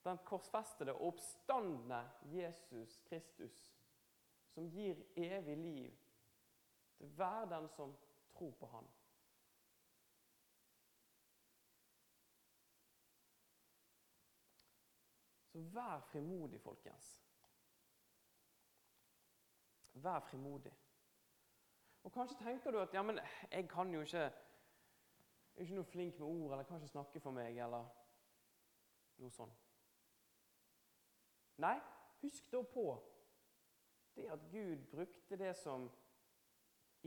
den 0.06 0.20
korsfestede 0.24 0.94
og 0.94 1.08
oppstandende 1.10 2.04
Jesus 2.32 3.00
Kristus, 3.10 3.56
som 4.54 4.70
gir 4.72 5.02
evig 5.18 5.58
liv 5.58 5.98
til 6.98 7.12
hver 7.18 7.50
den 7.52 7.68
som 7.76 7.96
tror 8.38 8.54
på 8.60 8.70
Han. 8.72 8.88
Så 15.52 15.62
vær 15.72 16.00
frimodig, 16.12 16.62
folkens. 16.62 17.12
Vær 19.94 20.20
frimodig. 20.20 20.74
Og 22.06 22.12
Kanskje 22.12 22.38
tenker 22.38 22.72
du 22.72 22.80
at 22.80 22.94
ja, 22.94 23.02
men 23.02 23.20
jeg 23.52 23.70
kan 23.70 23.94
jo 23.94 24.02
ikke 24.02 24.18
Jeg 24.18 25.62
er 25.62 25.62
ikke 25.62 25.76
noe 25.76 25.88
flink 25.88 26.20
med 26.20 26.28
ord, 26.28 26.52
eller 26.52 26.64
kan 26.64 26.78
ikke 26.78 26.88
snakke 26.88 27.20
for 27.20 27.32
meg, 27.32 27.58
eller 27.64 27.86
noe 29.24 29.32
sånt. 29.32 29.62
Nei, 31.64 31.78
husk 32.20 32.50
da 32.52 32.60
på 32.74 32.84
det 34.18 34.26
at 34.32 34.44
Gud 34.52 34.84
brukte 34.92 35.40
det 35.40 35.54
som 35.56 35.88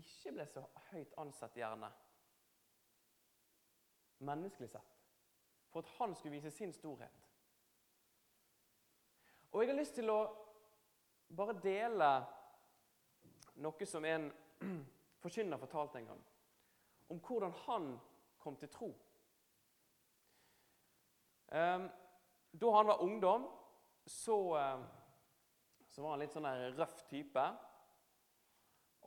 ikke 0.01 0.33
ble 0.33 0.49
så 0.49 0.65
høyt 0.89 1.13
ansett, 1.21 1.61
gjerne, 1.61 1.93
menneskelig 4.25 4.71
sett, 4.73 4.99
for 5.69 5.85
at 5.85 5.95
han 5.99 6.17
skulle 6.17 6.39
vise 6.39 6.55
sin 6.57 6.73
storhet. 6.73 7.23
Og 9.53 9.61
jeg 9.61 9.75
har 9.75 9.81
lyst 9.81 10.01
til 10.01 10.09
å 10.09 10.19
bare 11.37 11.61
dele 11.61 12.13
noe 13.61 13.93
som 13.93 14.05
en 14.09 14.31
forkynner 15.23 15.61
fortalte 15.61 15.99
en 15.99 16.11
gang, 16.13 16.25
om 17.09 17.21
hvordan 17.21 17.55
han 17.67 17.89
kom 18.39 18.57
til 18.57 18.71
tro. 18.73 18.91
Um, 21.49 21.89
da 22.61 22.71
han 22.77 22.87
var 22.87 23.03
ungdom, 23.03 23.49
så, 24.07 24.37
um, 24.57 24.85
så 25.87 26.03
var 26.03 26.15
han 26.15 26.23
litt 26.23 26.37
sånn 26.37 26.49
der 26.49 26.77
røff 26.77 27.03
type. 27.09 27.45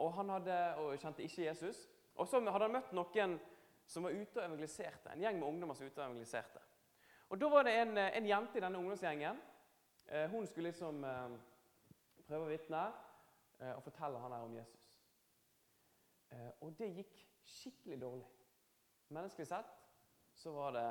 Og 0.01 0.13
han 0.17 0.33
hadde, 0.33 0.57
og 0.81 0.97
kjente 0.99 1.25
ikke 1.25 1.45
Jesus. 1.45 1.85
Og 2.15 2.27
så 2.27 2.41
hadde 2.41 2.65
han 2.65 2.75
møtt 2.75 2.93
noen 2.95 3.37
som 3.91 4.05
var 4.07 4.15
ute 4.15 4.39
og 4.39 4.45
evangeliserte. 4.45 5.11
En 5.11 5.23
gjeng 5.23 5.39
med 5.39 5.47
ungdommer 5.47 5.77
som 5.77 5.85
var 5.85 5.91
ute 5.91 6.01
og 6.01 6.05
evangeliserte. 6.05 6.61
Og 7.31 7.39
Da 7.39 7.49
var 7.49 7.63
det 7.63 7.73
en, 7.79 7.97
en 7.97 8.27
jente 8.27 8.57
i 8.57 8.61
denne 8.63 8.79
ungdomsgjengen. 8.79 9.41
Eh, 10.05 10.29
hun 10.29 10.47
skulle 10.47 10.69
liksom 10.69 11.03
eh, 11.07 11.35
prøve 12.27 12.47
å 12.47 12.51
vitne 12.51 12.81
eh, 13.59 13.71
og 13.71 13.83
fortelle 13.85 14.19
han 14.19 14.35
her 14.35 14.47
om 14.47 14.55
Jesus. 14.57 14.90
Eh, 16.31 16.51
og 16.61 16.75
det 16.79 16.91
gikk 16.95 17.17
skikkelig 17.43 17.99
dårlig. 18.01 18.27
Menneskelig 19.11 19.47
sett 19.47 19.71
så 20.33 20.53
var 20.55 20.71
det 20.75 20.87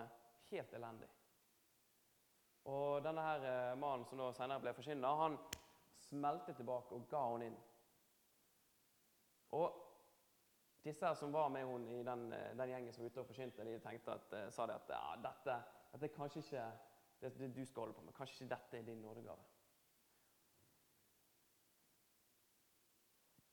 helt 0.50 0.72
elendig. 0.76 1.08
Og 2.68 3.00
denne 3.04 3.24
her 3.24 3.46
eh, 3.48 3.78
mannen 3.80 4.04
som 4.08 4.20
da 4.20 4.30
senere 4.36 4.60
ble 4.60 4.74
forkynner, 4.76 5.22
han 5.22 5.38
smelte 6.10 6.54
tilbake 6.56 6.96
og 6.96 7.06
ga 7.10 7.22
henne 7.30 7.48
inn. 7.50 7.60
Og 9.56 9.78
disse 10.84 11.06
her 11.06 11.16
som 11.18 11.32
var 11.32 11.48
med 11.52 11.66
henne 11.66 11.96
i 11.96 12.04
den, 12.04 12.28
eh, 12.36 12.52
den, 12.56 12.74
gjengen 12.74 12.92
som 12.92 13.04
var 13.04 13.14
ute 13.14 13.24
og 13.24 13.30
forkynte, 13.32 13.64
de 13.64 13.78
tenkte 13.80 14.18
at, 14.18 14.36
sa 14.52 14.68
de 14.68 14.76
at 14.76 14.92
ja, 14.92 15.04
dette, 15.28 15.56
dette 15.94 16.10
er 16.10 16.16
kanskje 16.18 16.44
ikke 16.44 16.68
det, 17.20 17.32
det, 17.38 17.54
du 17.56 17.64
skal 17.64 17.86
holde 17.86 17.96
på 17.96 18.04
med. 18.04 18.16
Kanskje 18.16 18.36
ikke 18.36 18.54
dette 18.54 18.78
er 18.78 18.86
din 18.92 19.02
nådegave. 19.04 19.48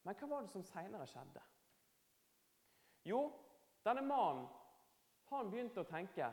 Men 0.07 0.15
hva 0.15 0.27
var 0.31 0.45
det 0.45 0.51
som 0.51 0.63
seinere 0.63 1.07
skjedde? 1.07 1.41
Jo, 3.07 3.21
denne 3.85 4.03
mannen 4.03 4.47
han 5.31 5.51
begynte 5.51 5.83
å 5.83 5.87
tenke 5.87 6.27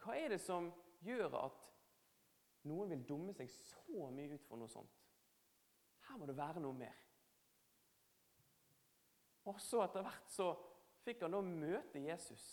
Hva 0.00 0.16
er 0.16 0.32
det 0.32 0.40
som 0.40 0.70
gjør 1.04 1.36
at 1.40 1.66
noen 2.68 2.92
vil 2.92 3.04
dumme 3.08 3.34
seg 3.36 3.48
så 3.52 4.08
mye 4.12 4.36
ut 4.36 4.44
for 4.48 4.60
noe 4.60 4.72
sånt? 4.72 4.96
Her 6.08 6.18
må 6.20 6.28
det 6.28 6.36
være 6.36 6.60
noe 6.60 6.76
mer. 6.76 6.96
Og 9.48 9.60
så 9.62 9.80
etter 9.84 10.04
hvert 10.04 10.32
så 10.32 10.50
fikk 11.04 11.24
han 11.24 11.36
da 11.36 11.40
møte 11.44 12.02
Jesus. 12.02 12.44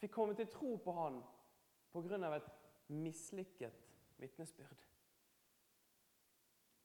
Fikk 0.00 0.12
komme 0.14 0.36
til 0.36 0.48
tro 0.52 0.76
på 0.80 0.96
han 0.96 1.20
pga. 1.92 2.34
et 2.36 2.50
mislykket 2.88 3.84
vitnesbyrd. 4.16 4.88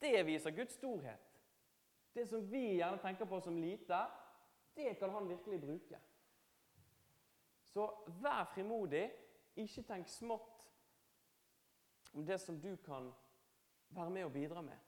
Det 0.00 0.26
viser 0.26 0.50
Guds 0.50 0.74
storhet. 0.74 1.29
Det 2.14 2.26
som 2.28 2.44
vi 2.50 2.76
gjerne 2.78 2.98
tenker 2.98 3.24
på 3.24 3.40
som 3.40 3.58
lite, 3.58 3.98
det 4.74 4.94
kan 4.98 5.10
han 5.10 5.28
virkelig 5.28 5.60
bruke. 5.60 5.98
Så 7.64 7.86
vær 8.22 8.44
frimodig. 8.54 9.10
Ikke 9.56 9.82
tenk 9.82 10.08
smått 10.08 10.62
om 12.14 12.22
det 12.26 12.38
som 12.40 12.60
du 12.60 12.76
kan 12.84 13.10
være 13.90 14.10
med 14.10 14.24
og 14.24 14.32
bidra 14.32 14.62
med 14.62 14.78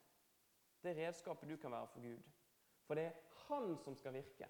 det 0.83 0.97
redskapet 0.97 1.49
du 1.49 1.57
kan 1.57 1.73
være 1.73 1.87
for 1.87 2.01
Gud. 2.01 2.23
For 2.87 2.95
det 2.95 3.05
er 3.05 3.13
han 3.49 3.79
som 3.79 3.97
skal 3.97 4.13
virke. 4.13 4.49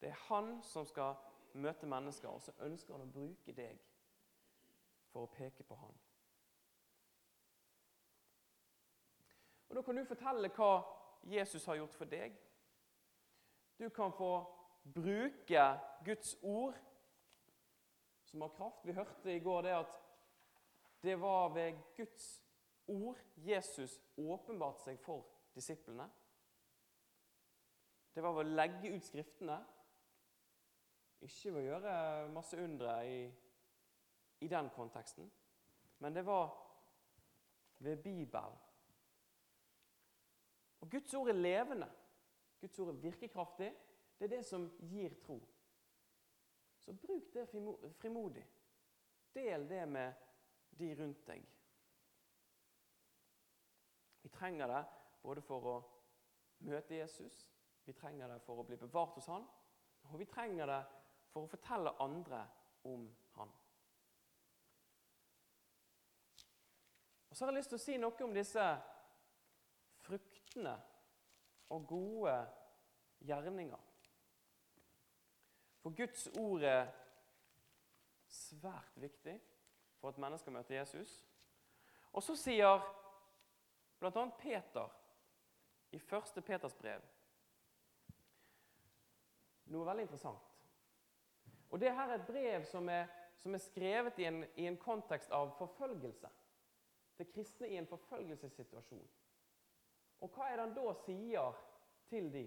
Det 0.00 0.08
er 0.08 0.24
han 0.28 0.62
som 0.62 0.86
skal 0.86 1.14
møte 1.52 1.86
mennesker, 1.86 2.28
og 2.28 2.42
så 2.42 2.52
ønsker 2.60 2.94
han 2.94 3.06
å 3.06 3.12
bruke 3.12 3.52
deg 3.52 3.78
for 5.08 5.24
å 5.24 5.30
peke 5.32 5.64
på 5.64 5.78
han. 5.80 5.94
Og 9.68 9.76
Da 9.76 9.82
kan 9.82 9.96
du 9.96 10.04
fortelle 10.04 10.50
hva 10.54 10.72
Jesus 11.26 11.64
har 11.66 11.76
gjort 11.80 11.94
for 11.94 12.10
deg. 12.10 12.36
Du 13.78 13.88
kan 13.88 14.12
få 14.12 14.30
bruke 14.94 15.64
Guds 16.04 16.36
ord, 16.42 16.74
som 18.24 18.40
har 18.40 18.48
kraft. 18.48 18.86
Vi 18.86 18.92
hørte 18.92 19.34
i 19.34 19.40
går 19.42 19.62
det 19.62 19.74
at 19.76 20.02
det 21.02 21.20
var 21.20 21.48
ved 21.54 21.78
Guds 21.96 22.42
ord 22.86 23.18
Jesus 23.36 24.00
åpenbarte 24.16 24.82
seg 24.82 25.00
for 25.02 25.26
disiplene. 25.54 26.06
Det 28.14 28.22
var 28.24 28.32
ved 28.32 28.46
å 28.46 28.56
legge 28.56 28.94
ut 28.94 29.04
Skriftene, 29.04 29.58
ikke 31.26 31.52
ved 31.52 31.60
å 31.60 31.66
gjøre 31.66 31.96
masse 32.32 32.58
undre 32.60 32.94
i, 33.08 33.18
i 34.40 34.48
den 34.48 34.70
konteksten. 34.72 35.28
Men 35.98 36.16
det 36.16 36.24
var 36.24 36.48
ved 37.84 38.00
Bibelen. 38.04 38.56
Og 40.86 40.90
Guds 40.90 41.14
ord 41.14 41.28
er 41.28 41.32
levende. 41.32 41.88
Guds 42.60 42.78
ord 42.78 42.88
er 42.88 43.00
virkekraftig. 43.00 43.74
Det 44.18 44.24
er 44.24 44.36
det 44.36 44.44
som 44.46 44.68
gir 44.86 45.16
tro. 45.26 45.40
Så 46.78 46.92
bruk 46.92 47.32
det 47.34 47.48
frimodig. 47.98 48.46
Del 49.34 49.68
det 49.68 49.88
med 49.88 50.12
de 50.78 50.94
rundt 51.00 51.26
deg. 51.26 51.42
Vi 54.22 54.28
trenger 54.28 54.70
det 54.70 54.84
både 55.22 55.42
for 55.42 55.66
å 55.66 55.76
møte 56.70 56.94
Jesus, 56.94 57.50
vi 57.84 57.92
trenger 57.92 58.30
det 58.30 58.40
for 58.46 58.62
å 58.62 58.64
bli 58.66 58.78
bevart 58.78 59.18
hos 59.18 59.26
han, 59.26 59.42
og 60.06 60.18
vi 60.18 60.30
trenger 60.30 60.70
det 60.70 60.82
for 61.32 61.42
å 61.46 61.50
fortelle 61.50 61.98
andre 62.02 62.46
om 62.86 63.10
han. 63.34 63.50
Og 67.30 67.36
Så 67.36 67.44
har 67.44 67.52
jeg 67.52 67.58
lyst 67.58 67.74
til 67.74 67.82
å 67.82 67.86
si 67.88 67.98
noe 67.98 68.24
om 68.24 68.34
disse 68.34 68.66
fruktene 70.56 70.76
og 71.68 71.86
gode 71.86 72.46
gjerninger. 73.20 73.78
For 75.82 75.94
Guds 75.96 76.28
ord 76.38 76.62
er 76.62 76.86
svært 78.26 78.96
viktig 78.96 79.40
for 80.00 80.08
at 80.08 80.18
mennesker 80.18 80.50
møter 80.50 80.78
Jesus. 80.78 81.26
Og 82.12 82.22
så 82.22 82.36
sier 82.36 82.80
Bl.a. 84.00 84.24
Peter 84.38 84.88
i 85.92 85.98
første 85.98 86.42
Peters 86.42 86.74
brev. 86.74 87.02
Noe 89.66 89.86
veldig 89.86 90.02
interessant. 90.06 90.52
Og 91.70 91.80
Det 91.80 91.92
her 91.92 92.08
er 92.08 92.14
et 92.14 92.26
brev 92.26 92.64
som 92.64 92.88
er, 92.88 93.06
som 93.36 93.54
er 93.54 93.58
skrevet 93.58 94.18
i 94.18 94.24
en, 94.24 94.44
i 94.56 94.66
en, 94.66 94.76
kontekst 94.76 95.30
av 95.30 95.56
forfølgelse. 95.58 96.28
Til 97.16 97.32
kristne 97.32 97.68
i 97.68 97.76
en 97.76 97.88
forfølgelsessituasjon. 97.88 99.08
Og 100.20 100.32
hva 100.32 100.48
er 100.48 100.56
det 100.56 100.64
han 100.64 100.74
da 100.76 100.94
sier 101.04 101.60
til 102.10 102.30
de? 102.32 102.46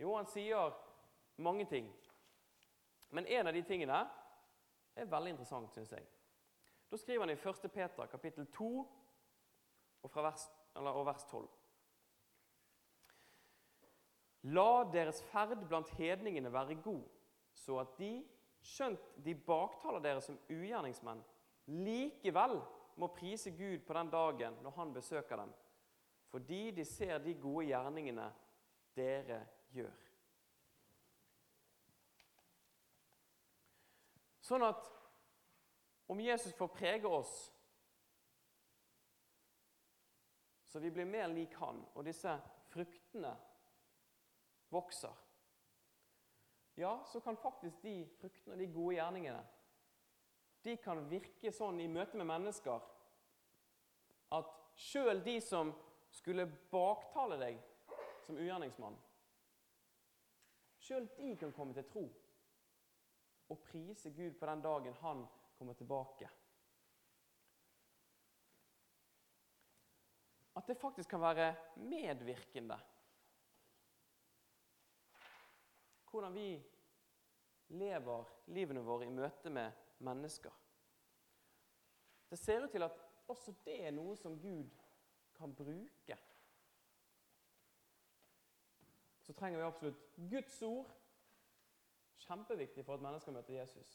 Jo, 0.00 0.14
han 0.16 0.28
sier 0.30 0.72
mange 1.42 1.66
ting. 1.70 1.88
Men 3.12 3.26
en 3.26 3.50
av 3.50 3.54
de 3.54 3.62
tingene 3.68 3.98
er 4.96 5.08
veldig 5.10 5.34
interessant, 5.34 5.72
syns 5.74 5.92
jeg. 5.92 6.06
Da 6.92 6.98
skriver 7.00 7.26
han 7.26 7.32
i 7.32 7.38
1. 7.38 7.72
Peter 7.72 8.08
kapittel 8.12 8.46
2 8.52 8.70
og 10.02 10.16
vers 10.16 10.48
eller, 10.76 10.96
og 10.96 11.06
vers 11.06 11.24
12. 11.30 11.48
La 14.52 14.84
deres 14.90 15.22
ferd 15.30 15.60
blant 15.68 15.90
hedningene 15.98 16.52
være 16.52 16.80
god, 16.82 17.02
så 17.54 17.78
at 17.84 17.98
de, 17.98 18.14
skjønt 18.62 19.12
de 19.24 19.34
baktaler 19.34 20.02
dere 20.02 20.22
som 20.22 20.38
ugjerningsmenn, 20.50 21.22
likevel 21.66 22.58
må 22.98 23.08
prise 23.14 23.52
Gud 23.54 23.84
på 23.86 23.94
den 23.96 24.10
dagen 24.10 24.58
når 24.62 24.74
Han 24.76 24.92
besøker 24.94 25.36
dem, 25.36 25.52
fordi 26.32 26.70
de 26.70 26.84
ser 26.88 27.18
de 27.20 27.34
gode 27.36 27.66
gjerningene 27.68 28.24
dere 28.96 29.42
gjør. 29.76 29.98
Sånn 34.42 34.64
at 34.64 34.88
om 36.12 36.20
Jesus 36.20 36.56
får 36.56 36.72
prege 36.72 37.08
oss 37.20 37.34
så 40.72 40.80
vi 40.80 40.90
blir 40.90 41.04
mer 41.04 41.28
lik 41.28 41.52
han, 41.60 41.82
og 41.92 42.06
disse 42.08 42.32
fruktene 42.72 43.34
vokser, 44.72 45.12
ja, 46.80 46.94
så 47.04 47.20
kan 47.20 47.36
faktisk 47.36 47.84
de 47.84 47.98
fruktene 48.16 48.56
og 48.56 48.62
de 48.64 48.72
gode 48.72 48.96
gjerningene 48.96 49.42
de 50.64 50.76
kan 50.80 51.00
virke 51.10 51.50
sånn 51.52 51.80
i 51.82 51.90
møte 51.90 52.16
med 52.16 52.28
mennesker 52.30 52.84
at 54.32 54.52
sjøl 54.78 55.20
de 55.24 55.36
som 55.44 55.72
skulle 56.12 56.46
baktale 56.70 57.38
deg 57.40 57.58
som 58.26 58.36
ugjerningsmann 58.38 58.98
Sjøl 60.82 61.06
de 61.14 61.34
kan 61.38 61.52
komme 61.54 61.74
til 61.76 61.86
tro 61.86 62.02
og 63.52 63.60
prise 63.62 64.10
Gud 64.10 64.34
på 64.38 64.48
den 64.48 64.62
dagen 64.64 64.94
han 65.02 65.26
kommer 65.58 65.76
tilbake. 65.78 66.28
At 70.56 70.66
det 70.66 70.76
faktisk 70.80 71.10
kan 71.10 71.20
være 71.20 71.54
medvirkende. 71.76 72.78
Hvordan 76.10 76.34
vi 76.34 76.48
lever 77.78 78.32
livene 78.52 78.82
våre 78.84 79.06
i 79.06 79.14
møte 79.14 79.50
med 79.50 79.72
mennesker. 80.04 80.52
Det 82.28 82.38
ser 82.40 82.66
ut 82.66 82.72
til 82.74 82.84
at 82.84 82.98
også 83.30 83.54
det 83.64 83.78
er 83.86 83.94
noe 83.94 84.16
som 84.18 84.34
Gud 84.40 84.68
kan 85.42 85.54
bruke. 85.58 86.18
Så 89.22 89.34
trenger 89.38 89.58
vi 89.58 89.64
absolutt 89.66 90.02
Guds 90.30 90.62
ord. 90.62 90.90
Kjempeviktig 92.22 92.84
for 92.86 92.94
at 92.94 93.02
mennesker 93.02 93.34
møter 93.34 93.54
Jesus. 93.54 93.94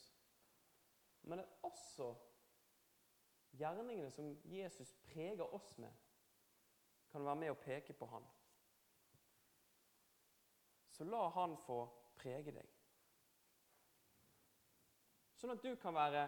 Men 1.21 1.39
det 1.39 1.45
er 1.45 1.67
også 1.67 2.12
gjerningene 3.57 4.12
som 4.12 4.33
Jesus 4.45 4.93
preger 5.07 5.53
oss 5.55 5.77
med, 5.77 5.91
kan 7.12 7.25
være 7.25 7.39
med 7.43 7.53
å 7.53 7.60
peke 7.62 7.95
på 7.95 8.07
han. 8.12 8.25
Så 10.91 11.07
la 11.07 11.27
han 11.36 11.55
få 11.63 11.79
prege 12.17 12.51
deg. 12.55 12.75
Sånn 15.38 15.53
at 15.53 15.63
du 15.63 15.75
kan 15.79 15.95
være 15.95 16.25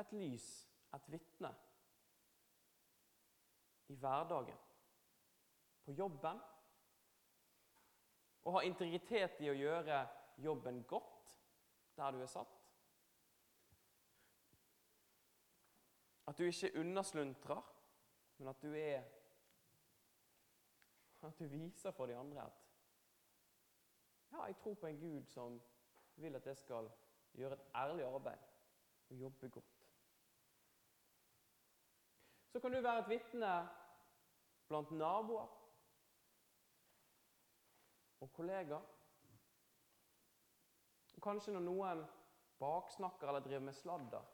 et 0.00 0.12
lys, 0.12 0.48
et 0.94 1.06
vitne, 1.10 1.50
i 3.88 3.94
hverdagen. 3.94 4.58
På 5.84 5.92
jobben. 5.92 6.40
Og 8.44 8.52
ha 8.52 8.62
integritet 8.64 9.40
i 9.40 9.50
å 9.52 9.56
gjøre 9.56 10.04
jobben 10.44 10.82
godt 10.88 11.38
der 11.96 12.10
du 12.12 12.20
er 12.20 12.28
satt. 12.28 12.60
At 16.26 16.38
du 16.38 16.44
ikke 16.44 16.72
undersluntrer, 16.80 17.60
men 18.38 18.48
at 18.48 18.62
du 18.62 18.72
er 18.72 19.04
At 21.24 21.38
du 21.38 21.46
viser 21.48 21.90
for 21.96 22.06
de 22.06 22.16
andre 22.16 22.42
at 22.42 22.64
ja, 24.34 24.44
jeg 24.44 24.56
tror 24.56 24.74
på 24.74 24.86
en 24.86 24.98
Gud 25.00 25.24
som 25.26 25.62
vil 26.16 26.34
at 26.36 26.46
jeg 26.46 26.56
skal 26.56 26.90
gjøre 27.34 27.54
et 27.54 27.70
ærlig 27.74 28.04
arbeid 28.04 28.38
og 29.10 29.16
jobbe 29.16 29.48
godt. 29.48 29.73
Så 32.54 32.60
kan 32.60 32.70
du 32.70 32.78
være 32.78 33.00
et 33.02 33.08
vitne 33.10 33.48
blant 34.68 34.90
naboer 34.94 35.48
og 38.22 38.30
kollegaer. 38.36 38.84
Og 41.16 41.24
kanskje 41.26 41.56
når 41.56 41.64
noen 41.66 42.04
baksnakker 42.62 43.26
eller 43.32 43.42
driver 43.42 43.66
med 43.66 43.74
sladder, 43.74 44.30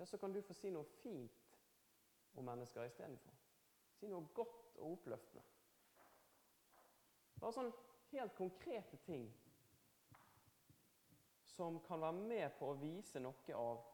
ja, 0.00 0.08
så 0.10 0.18
kan 0.18 0.34
du 0.34 0.40
få 0.42 0.58
si 0.58 0.74
noe 0.74 0.90
fint 0.98 1.54
om 2.34 2.50
mennesker 2.50 2.90
istedenfor. 2.90 3.38
Si 3.94 4.10
noe 4.10 4.34
godt 4.34 4.82
og 4.82 4.96
oppløftende. 4.96 5.46
Bare 7.38 7.54
sånn 7.54 7.70
helt 8.16 8.34
konkrete 8.34 8.98
ting 9.06 9.30
som 11.54 11.78
kan 11.86 12.02
være 12.02 12.18
med 12.34 12.58
på 12.58 12.74
å 12.74 12.78
vise 12.82 13.22
noe 13.22 13.62
av 13.62 13.90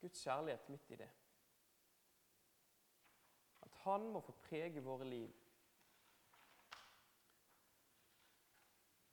Guds 0.00 0.24
kjærlighet 0.24 0.68
midt 0.72 0.96
i 0.96 1.02
det. 1.04 1.14
Han 3.84 4.08
må 4.12 4.20
få 4.20 4.34
prege 4.48 4.82
våre 4.84 5.06
liv, 5.08 5.30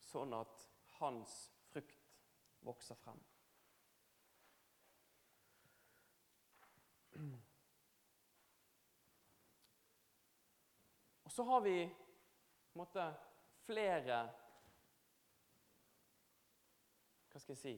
sånn 0.09 0.33
at 0.37 0.67
Hans 0.95 1.35
frukt 1.71 2.11
vokser 2.65 2.95
frem. 2.95 3.19
Og 11.23 11.31
så 11.31 11.43
har 11.43 11.61
vi 11.61 11.77
på 11.87 12.79
en 12.79 12.83
måte, 12.83 13.05
flere 13.65 14.17
Hva 17.31 17.39
skal 17.39 17.55
jeg 17.55 17.61
si 17.61 17.75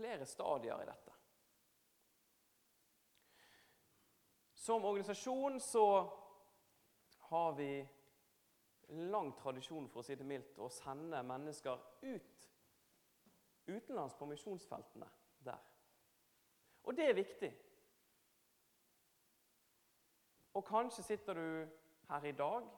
Flere 0.00 0.26
stadier 0.26 0.82
i 0.82 0.88
dette. 0.88 1.09
Som 4.60 4.84
organisasjon 4.84 5.60
så 5.60 6.10
har 7.18 7.52
vi 7.52 7.88
lang 8.88 9.32
tradisjon 9.38 9.86
for 9.88 10.02
å 10.02 10.04
si 10.04 10.16
det 10.20 10.26
mildt, 10.28 10.58
å 10.60 10.68
sende 10.68 11.22
mennesker 11.24 11.80
ut 12.02 12.48
utenlands 13.70 14.18
på 14.18 14.28
misjonsfeltene 14.28 15.08
der. 15.46 15.62
Og 16.84 16.96
det 16.96 17.06
er 17.08 17.16
viktig. 17.16 17.50
Og 20.52 20.66
kanskje 20.68 21.06
sitter 21.08 21.40
du 21.40 21.48
her 22.10 22.28
i 22.28 22.36
dag 22.36 22.68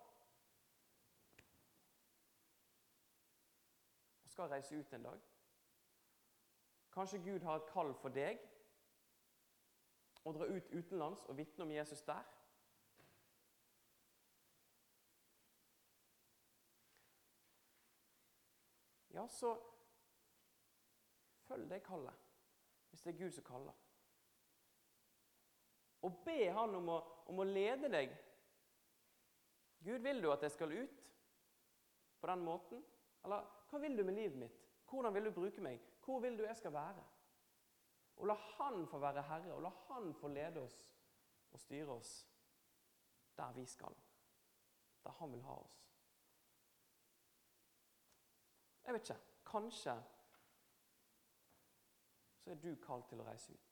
og 4.22 4.30
skal 4.30 4.54
reise 4.54 4.78
ut 4.78 4.94
en 4.94 5.10
dag. 5.10 5.28
Kanskje 6.94 7.24
Gud 7.26 7.42
har 7.42 7.58
et 7.58 7.70
kall 7.74 7.94
for 7.98 8.14
deg 8.14 8.51
å 10.24 10.32
dra 10.36 10.46
ut 10.46 10.70
utenlands 10.70 11.26
og 11.26 11.36
vitne 11.38 11.66
om 11.66 11.74
Jesus 11.74 12.02
der. 12.06 12.26
Ja, 19.12 19.26
så 19.28 19.52
følg 21.44 21.68
det 21.70 21.82
kallet, 21.84 22.14
hvis 22.90 23.02
det 23.04 23.12
er 23.12 23.18
Gud 23.18 23.34
som 23.36 23.44
kaller. 23.44 23.74
Og 26.02 26.22
be 26.24 26.50
Han 26.50 26.74
om 26.74 26.88
å, 26.90 26.98
om 27.30 27.42
å 27.42 27.46
lede 27.46 27.90
deg. 27.92 28.14
Gud, 29.82 30.00
vil 30.02 30.22
du 30.22 30.30
at 30.32 30.42
jeg 30.42 30.54
skal 30.54 30.72
ut 30.72 31.02
på 32.20 32.30
den 32.30 32.42
måten? 32.46 32.82
Eller 33.26 33.46
hva 33.70 33.80
vil 33.82 33.98
du 33.98 34.04
med 34.06 34.16
livet 34.16 34.38
mitt? 34.38 34.58
Hvordan 34.90 35.14
vil 35.14 35.28
du 35.28 35.34
bruke 35.34 35.62
meg? 35.64 35.82
Hvor 36.04 36.20
vil 36.20 36.38
du 36.38 36.44
jeg 36.46 36.56
skal 36.56 36.74
være? 36.74 37.04
Og 38.22 38.28
la 38.30 38.34
Han 38.34 38.86
få 38.86 38.98
være 39.02 39.22
herre, 39.22 39.54
og 39.54 39.62
la 39.62 39.68
Han 39.68 40.14
få 40.14 40.28
lede 40.28 40.60
oss 40.62 40.76
og 41.50 41.60
styre 41.60 41.90
oss 41.90 42.28
der 43.36 43.52
vi 43.52 43.64
skal. 43.66 43.94
Der 45.04 45.10
Han 45.10 45.32
vil 45.32 45.42
ha 45.42 45.52
oss. 45.52 45.80
Jeg 48.84 48.94
vet 48.94 49.10
ikke. 49.10 49.20
Kanskje 49.46 50.02
så 52.38 52.50
er 52.50 52.54
du 52.54 52.76
kalt 52.82 53.08
til 53.08 53.20
å 53.20 53.26
reise 53.26 53.52
ut. 53.52 53.68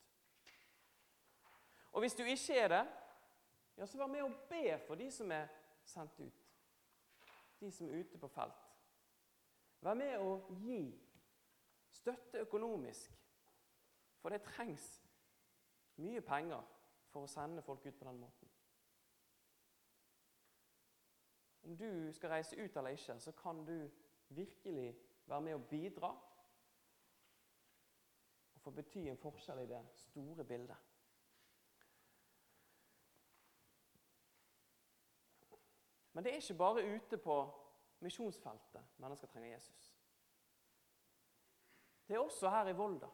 Og 1.92 2.02
hvis 2.02 2.14
du 2.14 2.22
ikke 2.22 2.58
er 2.58 2.68
det, 2.68 2.82
ja, 3.76 3.86
så 3.86 3.98
vær 3.98 4.10
med 4.10 4.22
å 4.22 4.34
be 4.50 4.76
for 4.86 4.98
de 4.98 5.08
som 5.14 5.30
er 5.32 5.46
sendt 5.86 6.18
ut. 6.20 6.42
De 7.60 7.70
som 7.70 7.88
er 7.88 8.02
ute 8.02 8.18
på 8.18 8.28
felt. 8.28 8.66
Vær 9.80 9.94
med 9.94 10.18
å 10.18 10.36
gi. 10.58 10.82
Støtte 11.90 12.42
økonomisk. 12.46 13.14
For 14.20 14.28
det 14.28 14.42
trengs 14.44 14.86
mye 16.00 16.20
penger 16.20 16.64
for 17.10 17.24
å 17.24 17.30
sende 17.30 17.62
folk 17.64 17.86
ut 17.86 17.98
på 17.98 18.08
den 18.08 18.20
måten. 18.20 18.50
Om 21.62 21.76
du 21.76 22.12
skal 22.12 22.30
reise 22.30 22.56
ut 22.56 22.76
eller 22.76 22.96
ikke, 22.96 23.18
så 23.20 23.32
kan 23.32 23.64
du 23.64 23.90
virkelig 24.28 24.96
være 25.26 25.40
med 25.40 25.54
å 25.54 25.64
bidra 25.70 26.10
og 28.54 28.60
få 28.64 28.72
bety 28.76 29.06
en 29.08 29.20
forskjell 29.20 29.62
i 29.62 29.68
det 29.68 29.80
store 29.96 30.44
bildet. 30.44 30.88
Men 36.12 36.24
det 36.24 36.32
er 36.32 36.42
ikke 36.42 36.58
bare 36.58 36.84
ute 36.96 37.16
på 37.22 37.36
misjonsfeltet 38.00 38.96
mennesker 39.00 39.28
trenger 39.28 39.52
Jesus. 39.52 39.96
Det 42.08 42.16
er 42.16 42.20
også 42.20 42.50
her 42.50 42.68
i 42.68 42.76
Volda. 42.76 43.08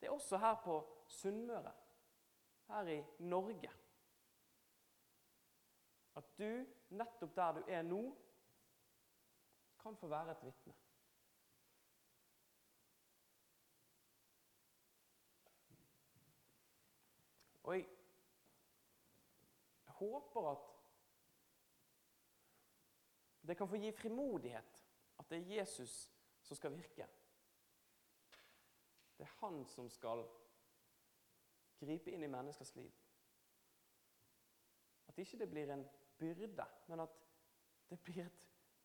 Det 0.00 0.06
er 0.06 0.10
også 0.10 0.38
her 0.38 0.54
på 0.64 1.04
Sunnmøre, 1.06 1.72
her 2.68 2.86
i 2.86 3.04
Norge. 3.18 3.70
At 6.16 6.24
du, 6.38 6.66
nettopp 6.90 7.36
der 7.36 7.52
du 7.52 7.62
er 7.68 7.82
nå, 7.82 8.02
kan 9.82 9.96
få 9.96 10.06
være 10.06 10.30
et 10.30 10.44
vitne. 10.44 10.74
Og 17.62 17.76
jeg 17.76 17.86
håper 19.86 20.50
at 20.50 20.68
det 23.48 23.56
kan 23.56 23.68
få 23.68 23.76
gi 23.76 23.92
frimodighet 23.92 24.84
At 25.18 25.30
det 25.30 25.38
er 25.38 25.60
Jesus 25.60 26.10
som 26.42 26.56
skal 26.56 26.72
virke. 26.72 27.06
Det 29.18 29.26
er 29.26 29.36
han 29.40 29.64
som 29.66 29.90
skal 29.90 30.22
gripe 31.80 32.10
inn 32.10 32.22
i 32.22 32.30
menneskers 32.30 32.74
liv. 32.78 32.92
At 35.08 35.18
ikke 35.18 35.38
det 35.38 35.50
blir 35.50 35.72
en 35.74 35.86
byrde, 36.18 36.66
men 36.86 37.00
at 37.00 37.18
det 37.90 38.00
blir 38.00 38.26
et 38.26 38.40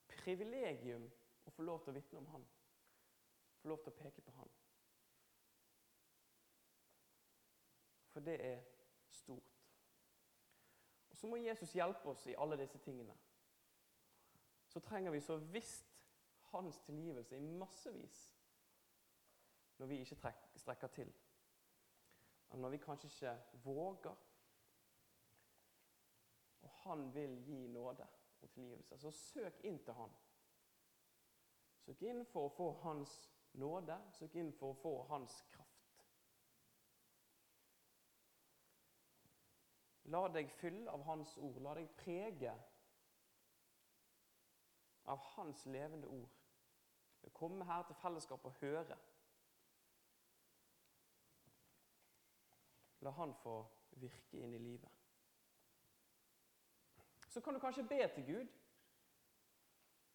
privilegium 0.07 1.05
å 1.45 1.51
få 1.51 1.63
lov 1.63 1.83
til 1.83 1.93
å 1.93 1.97
vitne 1.97 2.19
om 2.19 2.27
han. 2.33 2.45
Få 3.61 3.69
lov 3.69 3.83
til 3.83 3.93
å 3.93 3.97
peke 3.97 4.21
på 4.21 4.33
han. 4.37 4.49
For 8.13 8.25
det 8.25 8.37
er 8.45 8.61
stort. 9.09 9.53
Og 11.09 11.17
Så 11.17 11.27
må 11.27 11.37
Jesus 11.37 11.75
hjelpe 11.75 12.09
oss 12.09 12.25
i 12.27 12.35
alle 12.37 12.57
disse 12.57 12.77
tingene. 12.77 13.15
Så 14.67 14.79
trenger 14.79 15.11
vi 15.11 15.21
så 15.21 15.37
visst 15.37 15.93
hans 16.49 16.79
tilgivelse 16.79 17.37
i 17.37 17.41
massevis 17.41 18.32
når 19.83 19.87
vi 19.87 19.99
ikke 19.99 20.33
strekker 20.55 20.87
til. 20.87 21.13
Og 22.49 22.59
når 22.59 22.69
vi 22.69 22.77
kanskje 22.77 23.07
ikke 23.07 23.39
våger. 23.63 24.15
Og 26.61 26.69
han 26.69 27.13
vil 27.13 27.43
gi 27.45 27.67
nåde 27.67 28.07
og 28.41 28.49
tilgivelse. 28.49 28.97
Så 28.97 29.11
søk 29.11 29.59
inn 29.63 29.83
til 29.83 29.93
han. 29.93 30.15
Søk 31.83 32.01
inn 32.01 32.23
for 32.31 32.47
å 32.47 32.55
få 32.55 32.71
hans 32.85 33.17
nåde. 33.59 33.99
Søk 34.15 34.39
inn 34.39 34.55
for 34.55 34.71
å 34.71 34.79
få 34.85 34.95
hans 35.11 35.41
kraft. 35.51 36.07
La 40.15 40.27
deg 40.31 40.51
fylle 40.61 40.91
av 40.91 41.03
Hans 41.03 41.37
ord. 41.37 41.59
La 41.59 41.75
deg 41.75 41.91
prege 41.99 42.55
av 45.11 45.31
Hans 45.35 45.65
levende 45.65 46.07
ord. 46.07 46.39
Komme 47.35 47.67
her 47.67 47.83
til 47.83 47.99
fellesskap 47.99 48.45
og 48.45 48.61
høre. 48.61 48.95
La 53.03 53.11
Han 53.17 53.33
få 53.43 53.57
virke 53.99 54.39
inn 54.39 54.53
i 54.53 54.59
livet. 54.59 54.89
Så 57.29 57.41
kan 57.41 57.53
du 57.53 57.59
kanskje 57.59 57.87
be 57.89 57.99
til 58.15 58.25
Gud 58.25 58.47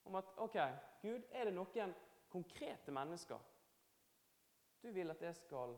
om 0.05 0.15
at 0.15 0.25
OK, 0.37 0.57
Gud, 1.03 1.23
er 1.31 1.45
det 1.45 1.55
noen 1.55 1.95
konkrete 2.31 2.93
mennesker 2.95 3.41
du 4.83 4.93
vil 4.95 5.11
at 5.11 5.23
jeg 5.23 5.35
skal 5.37 5.75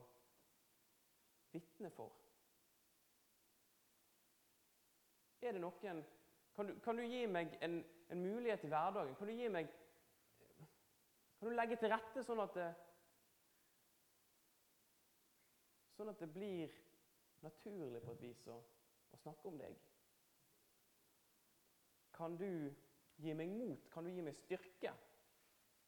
vitne 1.53 1.91
for? 1.91 2.13
Er 5.41 5.57
det 5.57 5.63
noen 5.65 6.05
Kan 6.55 6.67
du, 6.67 6.75
kan 6.85 6.97
du 6.97 7.03
gi 7.03 7.25
meg 7.27 7.55
en, 7.63 7.79
en, 8.11 8.23
mulighet 8.23 8.65
i 8.65 8.69
hverdagen? 8.69 9.15
Kan 9.17 9.27
du 9.27 9.33
gi 9.33 9.49
meg 9.49 9.71
Kan 11.39 11.49
du 11.49 11.55
legge 11.55 11.79
til 11.81 11.89
rette 11.89 12.25
sånn 12.27 12.43
at 12.45 12.55
det 12.59 12.69
Sånn 15.97 16.13
at 16.13 16.21
det 16.21 16.29
blir 16.35 16.75
naturlig 17.43 18.03
på 18.03 18.13
et 18.13 18.23
vis 18.23 18.43
å, 18.49 18.59
å 19.11 19.21
snakke 19.23 19.49
om 19.49 19.59
deg? 19.61 19.77
Kan 22.17 22.37
du 22.41 22.51
gi 23.21 23.35
meg 23.37 23.55
mot? 23.55 23.89
Kan 23.93 24.05
du 24.05 24.13
gi 24.13 24.25
meg 24.25 24.37
styrke 24.37 24.93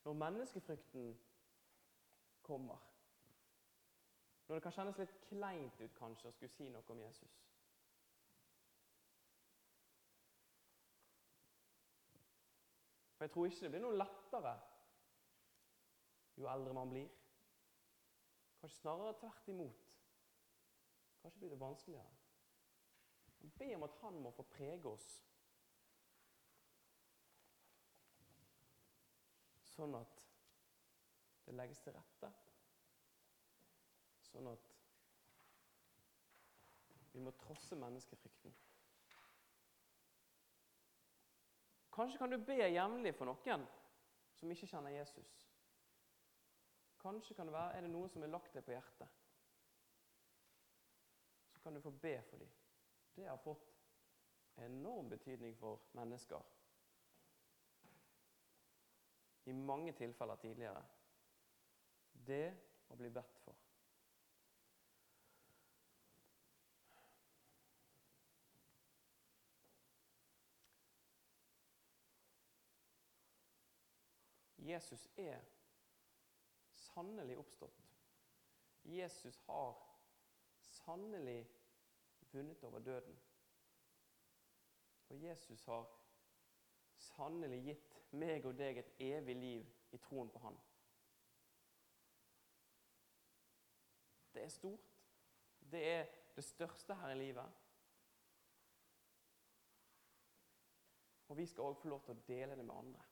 når 0.05 0.19
menneskefrykten 0.25 1.13
kommer? 2.43 2.81
Når 4.49 4.59
det 4.59 4.65
kan 4.65 4.75
kjennes 4.77 4.99
litt 5.01 5.15
kleint 5.29 5.81
ut 5.81 5.97
kanskje 5.97 6.29
å 6.29 6.35
skulle 6.37 6.55
si 6.57 6.69
noe 6.73 6.93
om 6.93 7.01
Jesus? 7.05 7.39
For 13.17 13.25
jeg 13.29 13.35
tror 13.37 13.47
ikke 13.47 13.65
det 13.65 13.71
blir 13.71 13.85
noe 13.85 13.99
lettere 14.01 14.57
jo 16.37 16.49
eldre 16.51 16.75
man 16.75 16.91
blir. 16.91 17.09
Kanskje 18.61 18.81
snarere 18.81 19.15
tvert 19.21 19.49
imot. 19.49 19.92
Kanskje 21.23 21.39
blir 21.39 21.51
det 21.51 21.61
vanskeligere. 21.61 22.15
Be 23.59 23.75
om 23.77 23.83
at 23.83 23.95
han 24.01 24.19
må 24.23 24.31
få 24.31 24.43
prege 24.43 24.89
oss. 24.91 25.09
Sånn 29.73 29.95
at 29.99 30.27
det 31.47 31.55
legges 31.57 31.81
til 31.83 31.95
rette. 31.97 32.31
Sånn 34.33 34.51
at 34.51 34.75
vi 37.13 37.23
må 37.23 37.33
trosse 37.39 37.77
menneskefrykten. 37.77 38.55
Kanskje 41.93 42.19
kan 42.19 42.31
du 42.33 42.39
be 42.41 42.57
jevnlig 42.57 43.15
for 43.15 43.29
noen 43.29 43.67
som 44.39 44.51
ikke 44.51 44.71
kjenner 44.71 44.95
Jesus. 44.95 45.33
Kanskje 47.03 47.35
kan 47.37 47.47
det 47.47 47.55
være, 47.55 47.77
er 47.77 47.85
det 47.85 47.91
noe 47.93 48.09
som 48.09 48.23
er 48.25 48.33
lagt 48.33 48.55
deg 48.57 48.65
på 48.65 48.73
hjertet. 48.73 49.22
Kan 51.63 51.75
du 51.75 51.81
få 51.81 51.91
be 51.91 52.23
for 52.23 52.37
dem. 52.39 52.49
Det 53.15 53.25
har 53.25 53.37
fått 53.37 53.75
enorm 54.57 55.09
betydning 55.09 55.57
for 55.57 55.81
mennesker. 55.93 56.43
I 59.45 59.53
mange 59.53 59.93
tilfeller 59.93 60.37
tidligere. 60.37 60.83
Det 62.13 62.55
å 62.89 62.97
bli 62.97 63.11
bedt 63.11 63.39
for. 63.45 63.57
Jesus 74.63 75.09
er 75.19 75.41
sannelig 76.75 77.39
oppstått. 77.39 77.83
Jesus 78.83 79.39
har 79.47 79.92
sannelig 80.85 81.51
vunnet 82.33 82.65
over 82.65 82.79
døden. 82.79 83.21
Og 85.09 85.23
Jesus 85.23 85.65
har 85.65 85.89
sannelig 86.97 87.63
gitt 87.65 87.99
meg 88.17 88.47
og 88.49 88.57
deg 88.59 88.79
et 88.81 88.93
evig 89.01 89.37
liv 89.37 89.67
i 89.93 89.99
troen 90.01 90.31
på 90.31 90.41
Han. 90.45 90.57
Det 94.33 94.45
er 94.45 94.49
stort. 94.49 94.95
Det 95.73 95.83
er 95.89 96.07
det 96.37 96.45
største 96.45 96.95
her 96.95 97.13
i 97.13 97.19
livet. 97.19 97.59
Og 101.29 101.37
vi 101.37 101.47
skal 101.47 101.65
òg 101.65 101.79
få 101.81 101.89
lov 101.89 102.03
til 102.05 102.17
å 102.17 102.25
dele 102.27 102.57
det 102.57 102.65
med 102.65 102.77
andre. 102.77 103.05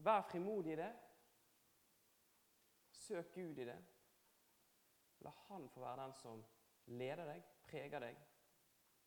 Vær 0.00 0.24
frimodig 0.28 0.72
i 0.72 0.80
det. 0.80 0.90
Søk 2.92 3.32
Gud 3.34 3.58
i 3.58 3.68
det. 3.68 3.78
La 5.20 5.30
Han 5.48 5.68
få 5.68 5.80
være 5.80 6.02
den 6.02 6.14
som 6.14 6.44
leder 6.86 7.26
deg, 7.28 7.44
preger 7.66 8.02
deg 8.02 8.20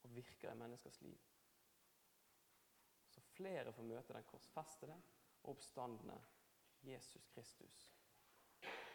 og 0.04 0.16
virker 0.16 0.52
i 0.52 0.60
menneskers 0.60 1.02
liv. 1.02 1.20
Så 3.10 3.22
flere 3.34 3.74
får 3.74 3.88
møte 3.88 4.14
den 4.14 4.26
korsfestede 4.30 4.96
og 5.44 5.50
oppstandende 5.56 6.20
Jesus 6.84 7.28
Kristus 7.34 7.90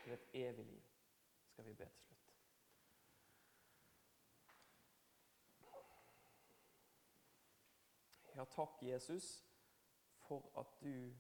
til 0.02 0.12
et 0.12 0.28
evig 0.34 0.66
liv, 0.66 0.82
skal 1.48 1.64
vi 1.64 1.74
be 1.74 1.88
til 1.88 2.04
slutt. 2.04 2.34
Ja, 8.34 8.44
takk, 8.44 8.82
Jesus, 8.82 9.44
for 10.28 10.52
at 10.60 10.76
du 10.80 11.10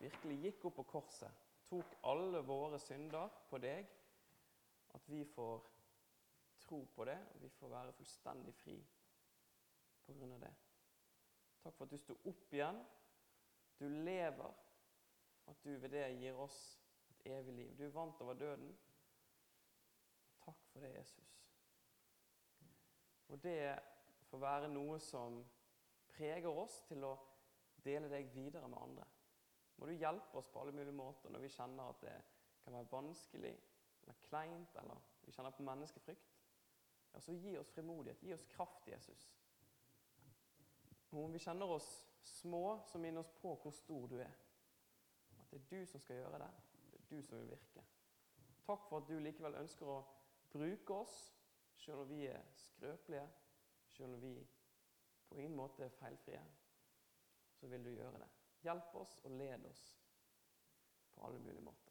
virkelig 0.00 0.38
gikk 0.42 0.64
opp 0.66 0.80
på 0.80 0.86
korset, 0.96 1.43
tok 1.74 1.94
alle 2.02 2.42
våre 2.46 2.78
synder 2.78 3.30
på 3.50 3.58
deg, 3.58 3.86
at 4.94 5.08
vi 5.10 5.24
får 5.26 5.64
tro 6.62 6.84
på 6.94 7.04
det, 7.04 7.18
og 7.34 7.42
vi 7.42 7.48
får 7.48 7.72
være 7.72 7.92
fullstendig 7.92 8.54
fri 8.54 8.76
på 10.04 10.14
grunn 10.14 10.36
av 10.36 10.44
det. 10.44 10.52
Takk 11.64 11.76
for 11.76 11.86
at 11.86 11.94
du 11.94 11.98
sto 11.98 12.16
opp 12.30 12.54
igjen, 12.54 12.78
du 13.80 13.88
lever, 13.88 14.60
at 15.50 15.64
du 15.64 15.72
ved 15.72 15.90
det 15.92 16.04
gir 16.20 16.38
oss 16.40 16.58
et 17.10 17.26
evig 17.34 17.56
liv. 17.56 17.72
Du 17.76 17.88
vant 17.92 18.20
over 18.22 18.38
døden. 18.38 18.70
Takk 20.44 20.62
for 20.70 20.84
det, 20.84 20.92
Jesus. 20.94 21.34
Og 23.28 23.42
det 23.42 23.74
får 24.30 24.40
være 24.40 24.70
noe 24.70 25.00
som 25.02 25.42
preger 26.14 26.52
oss 26.52 26.82
til 26.88 27.04
å 27.08 27.16
dele 27.84 28.08
deg 28.12 28.30
videre 28.32 28.68
med 28.70 28.80
andre 28.80 29.13
må 29.76 29.86
du 29.86 29.92
hjelpe 29.92 30.38
oss 30.38 30.48
på 30.48 30.60
alle 30.60 30.72
mulige 30.72 30.96
måter 30.96 31.32
når 31.32 31.44
vi 31.44 31.52
kjenner 31.54 31.90
at 31.90 32.02
det 32.04 32.14
kan 32.64 32.76
være 32.76 32.90
vanskelig 32.92 33.54
eller 34.04 34.14
kleint, 34.28 34.76
eller 34.76 35.00
vi 35.24 35.32
kjenner 35.32 35.50
på 35.50 35.62
menneskefrykt. 35.62 36.32
Ja, 37.14 37.20
så 37.20 37.32
gi 37.32 37.56
oss 37.58 37.70
frimodighet, 37.72 38.22
gi 38.22 38.34
oss 38.34 38.44
kraft, 38.50 38.88
Jesus. 38.88 39.28
Og 41.10 41.24
om 41.24 41.32
vi 41.32 41.38
kjenner 41.38 41.70
oss 41.70 41.88
små, 42.22 42.80
så 42.86 42.98
minn 42.98 43.20
oss 43.20 43.30
på 43.40 43.54
hvor 43.62 43.72
stor 43.72 44.08
du 44.10 44.18
er. 44.20 44.34
At 45.40 45.50
det 45.52 45.60
er 45.60 45.68
du 45.70 45.86
som 45.86 46.02
skal 46.02 46.16
gjøre 46.16 46.40
det. 46.42 46.50
Det 46.90 47.00
er 47.00 47.08
du 47.10 47.22
som 47.22 47.38
vil 47.38 47.52
virke. 47.54 47.84
Takk 48.66 48.88
for 48.88 48.98
at 48.98 49.08
du 49.08 49.18
likevel 49.20 49.60
ønsker 49.60 49.88
å 49.92 50.00
bruke 50.52 51.00
oss, 51.04 51.16
selv 51.76 52.04
om 52.04 52.10
vi 52.10 52.24
er 52.26 52.42
skrøpelige, 52.56 53.26
selv 53.94 54.16
om 54.16 54.22
vi 54.22 54.34
på 55.28 55.38
ingen 55.38 55.56
måte 55.56 55.84
er 55.84 55.96
feilfrie. 55.98 56.42
så 57.54 57.66
vil 57.66 57.84
du 57.84 57.90
gjøre 57.90 58.18
det. 58.18 58.43
Hjelp 58.64 58.94
oss 58.96 59.18
og 59.24 59.30
led 59.36 59.64
oss 59.68 59.82
på 61.14 61.26
alle 61.26 61.38
mulige 61.38 61.64
måter. 61.64 61.83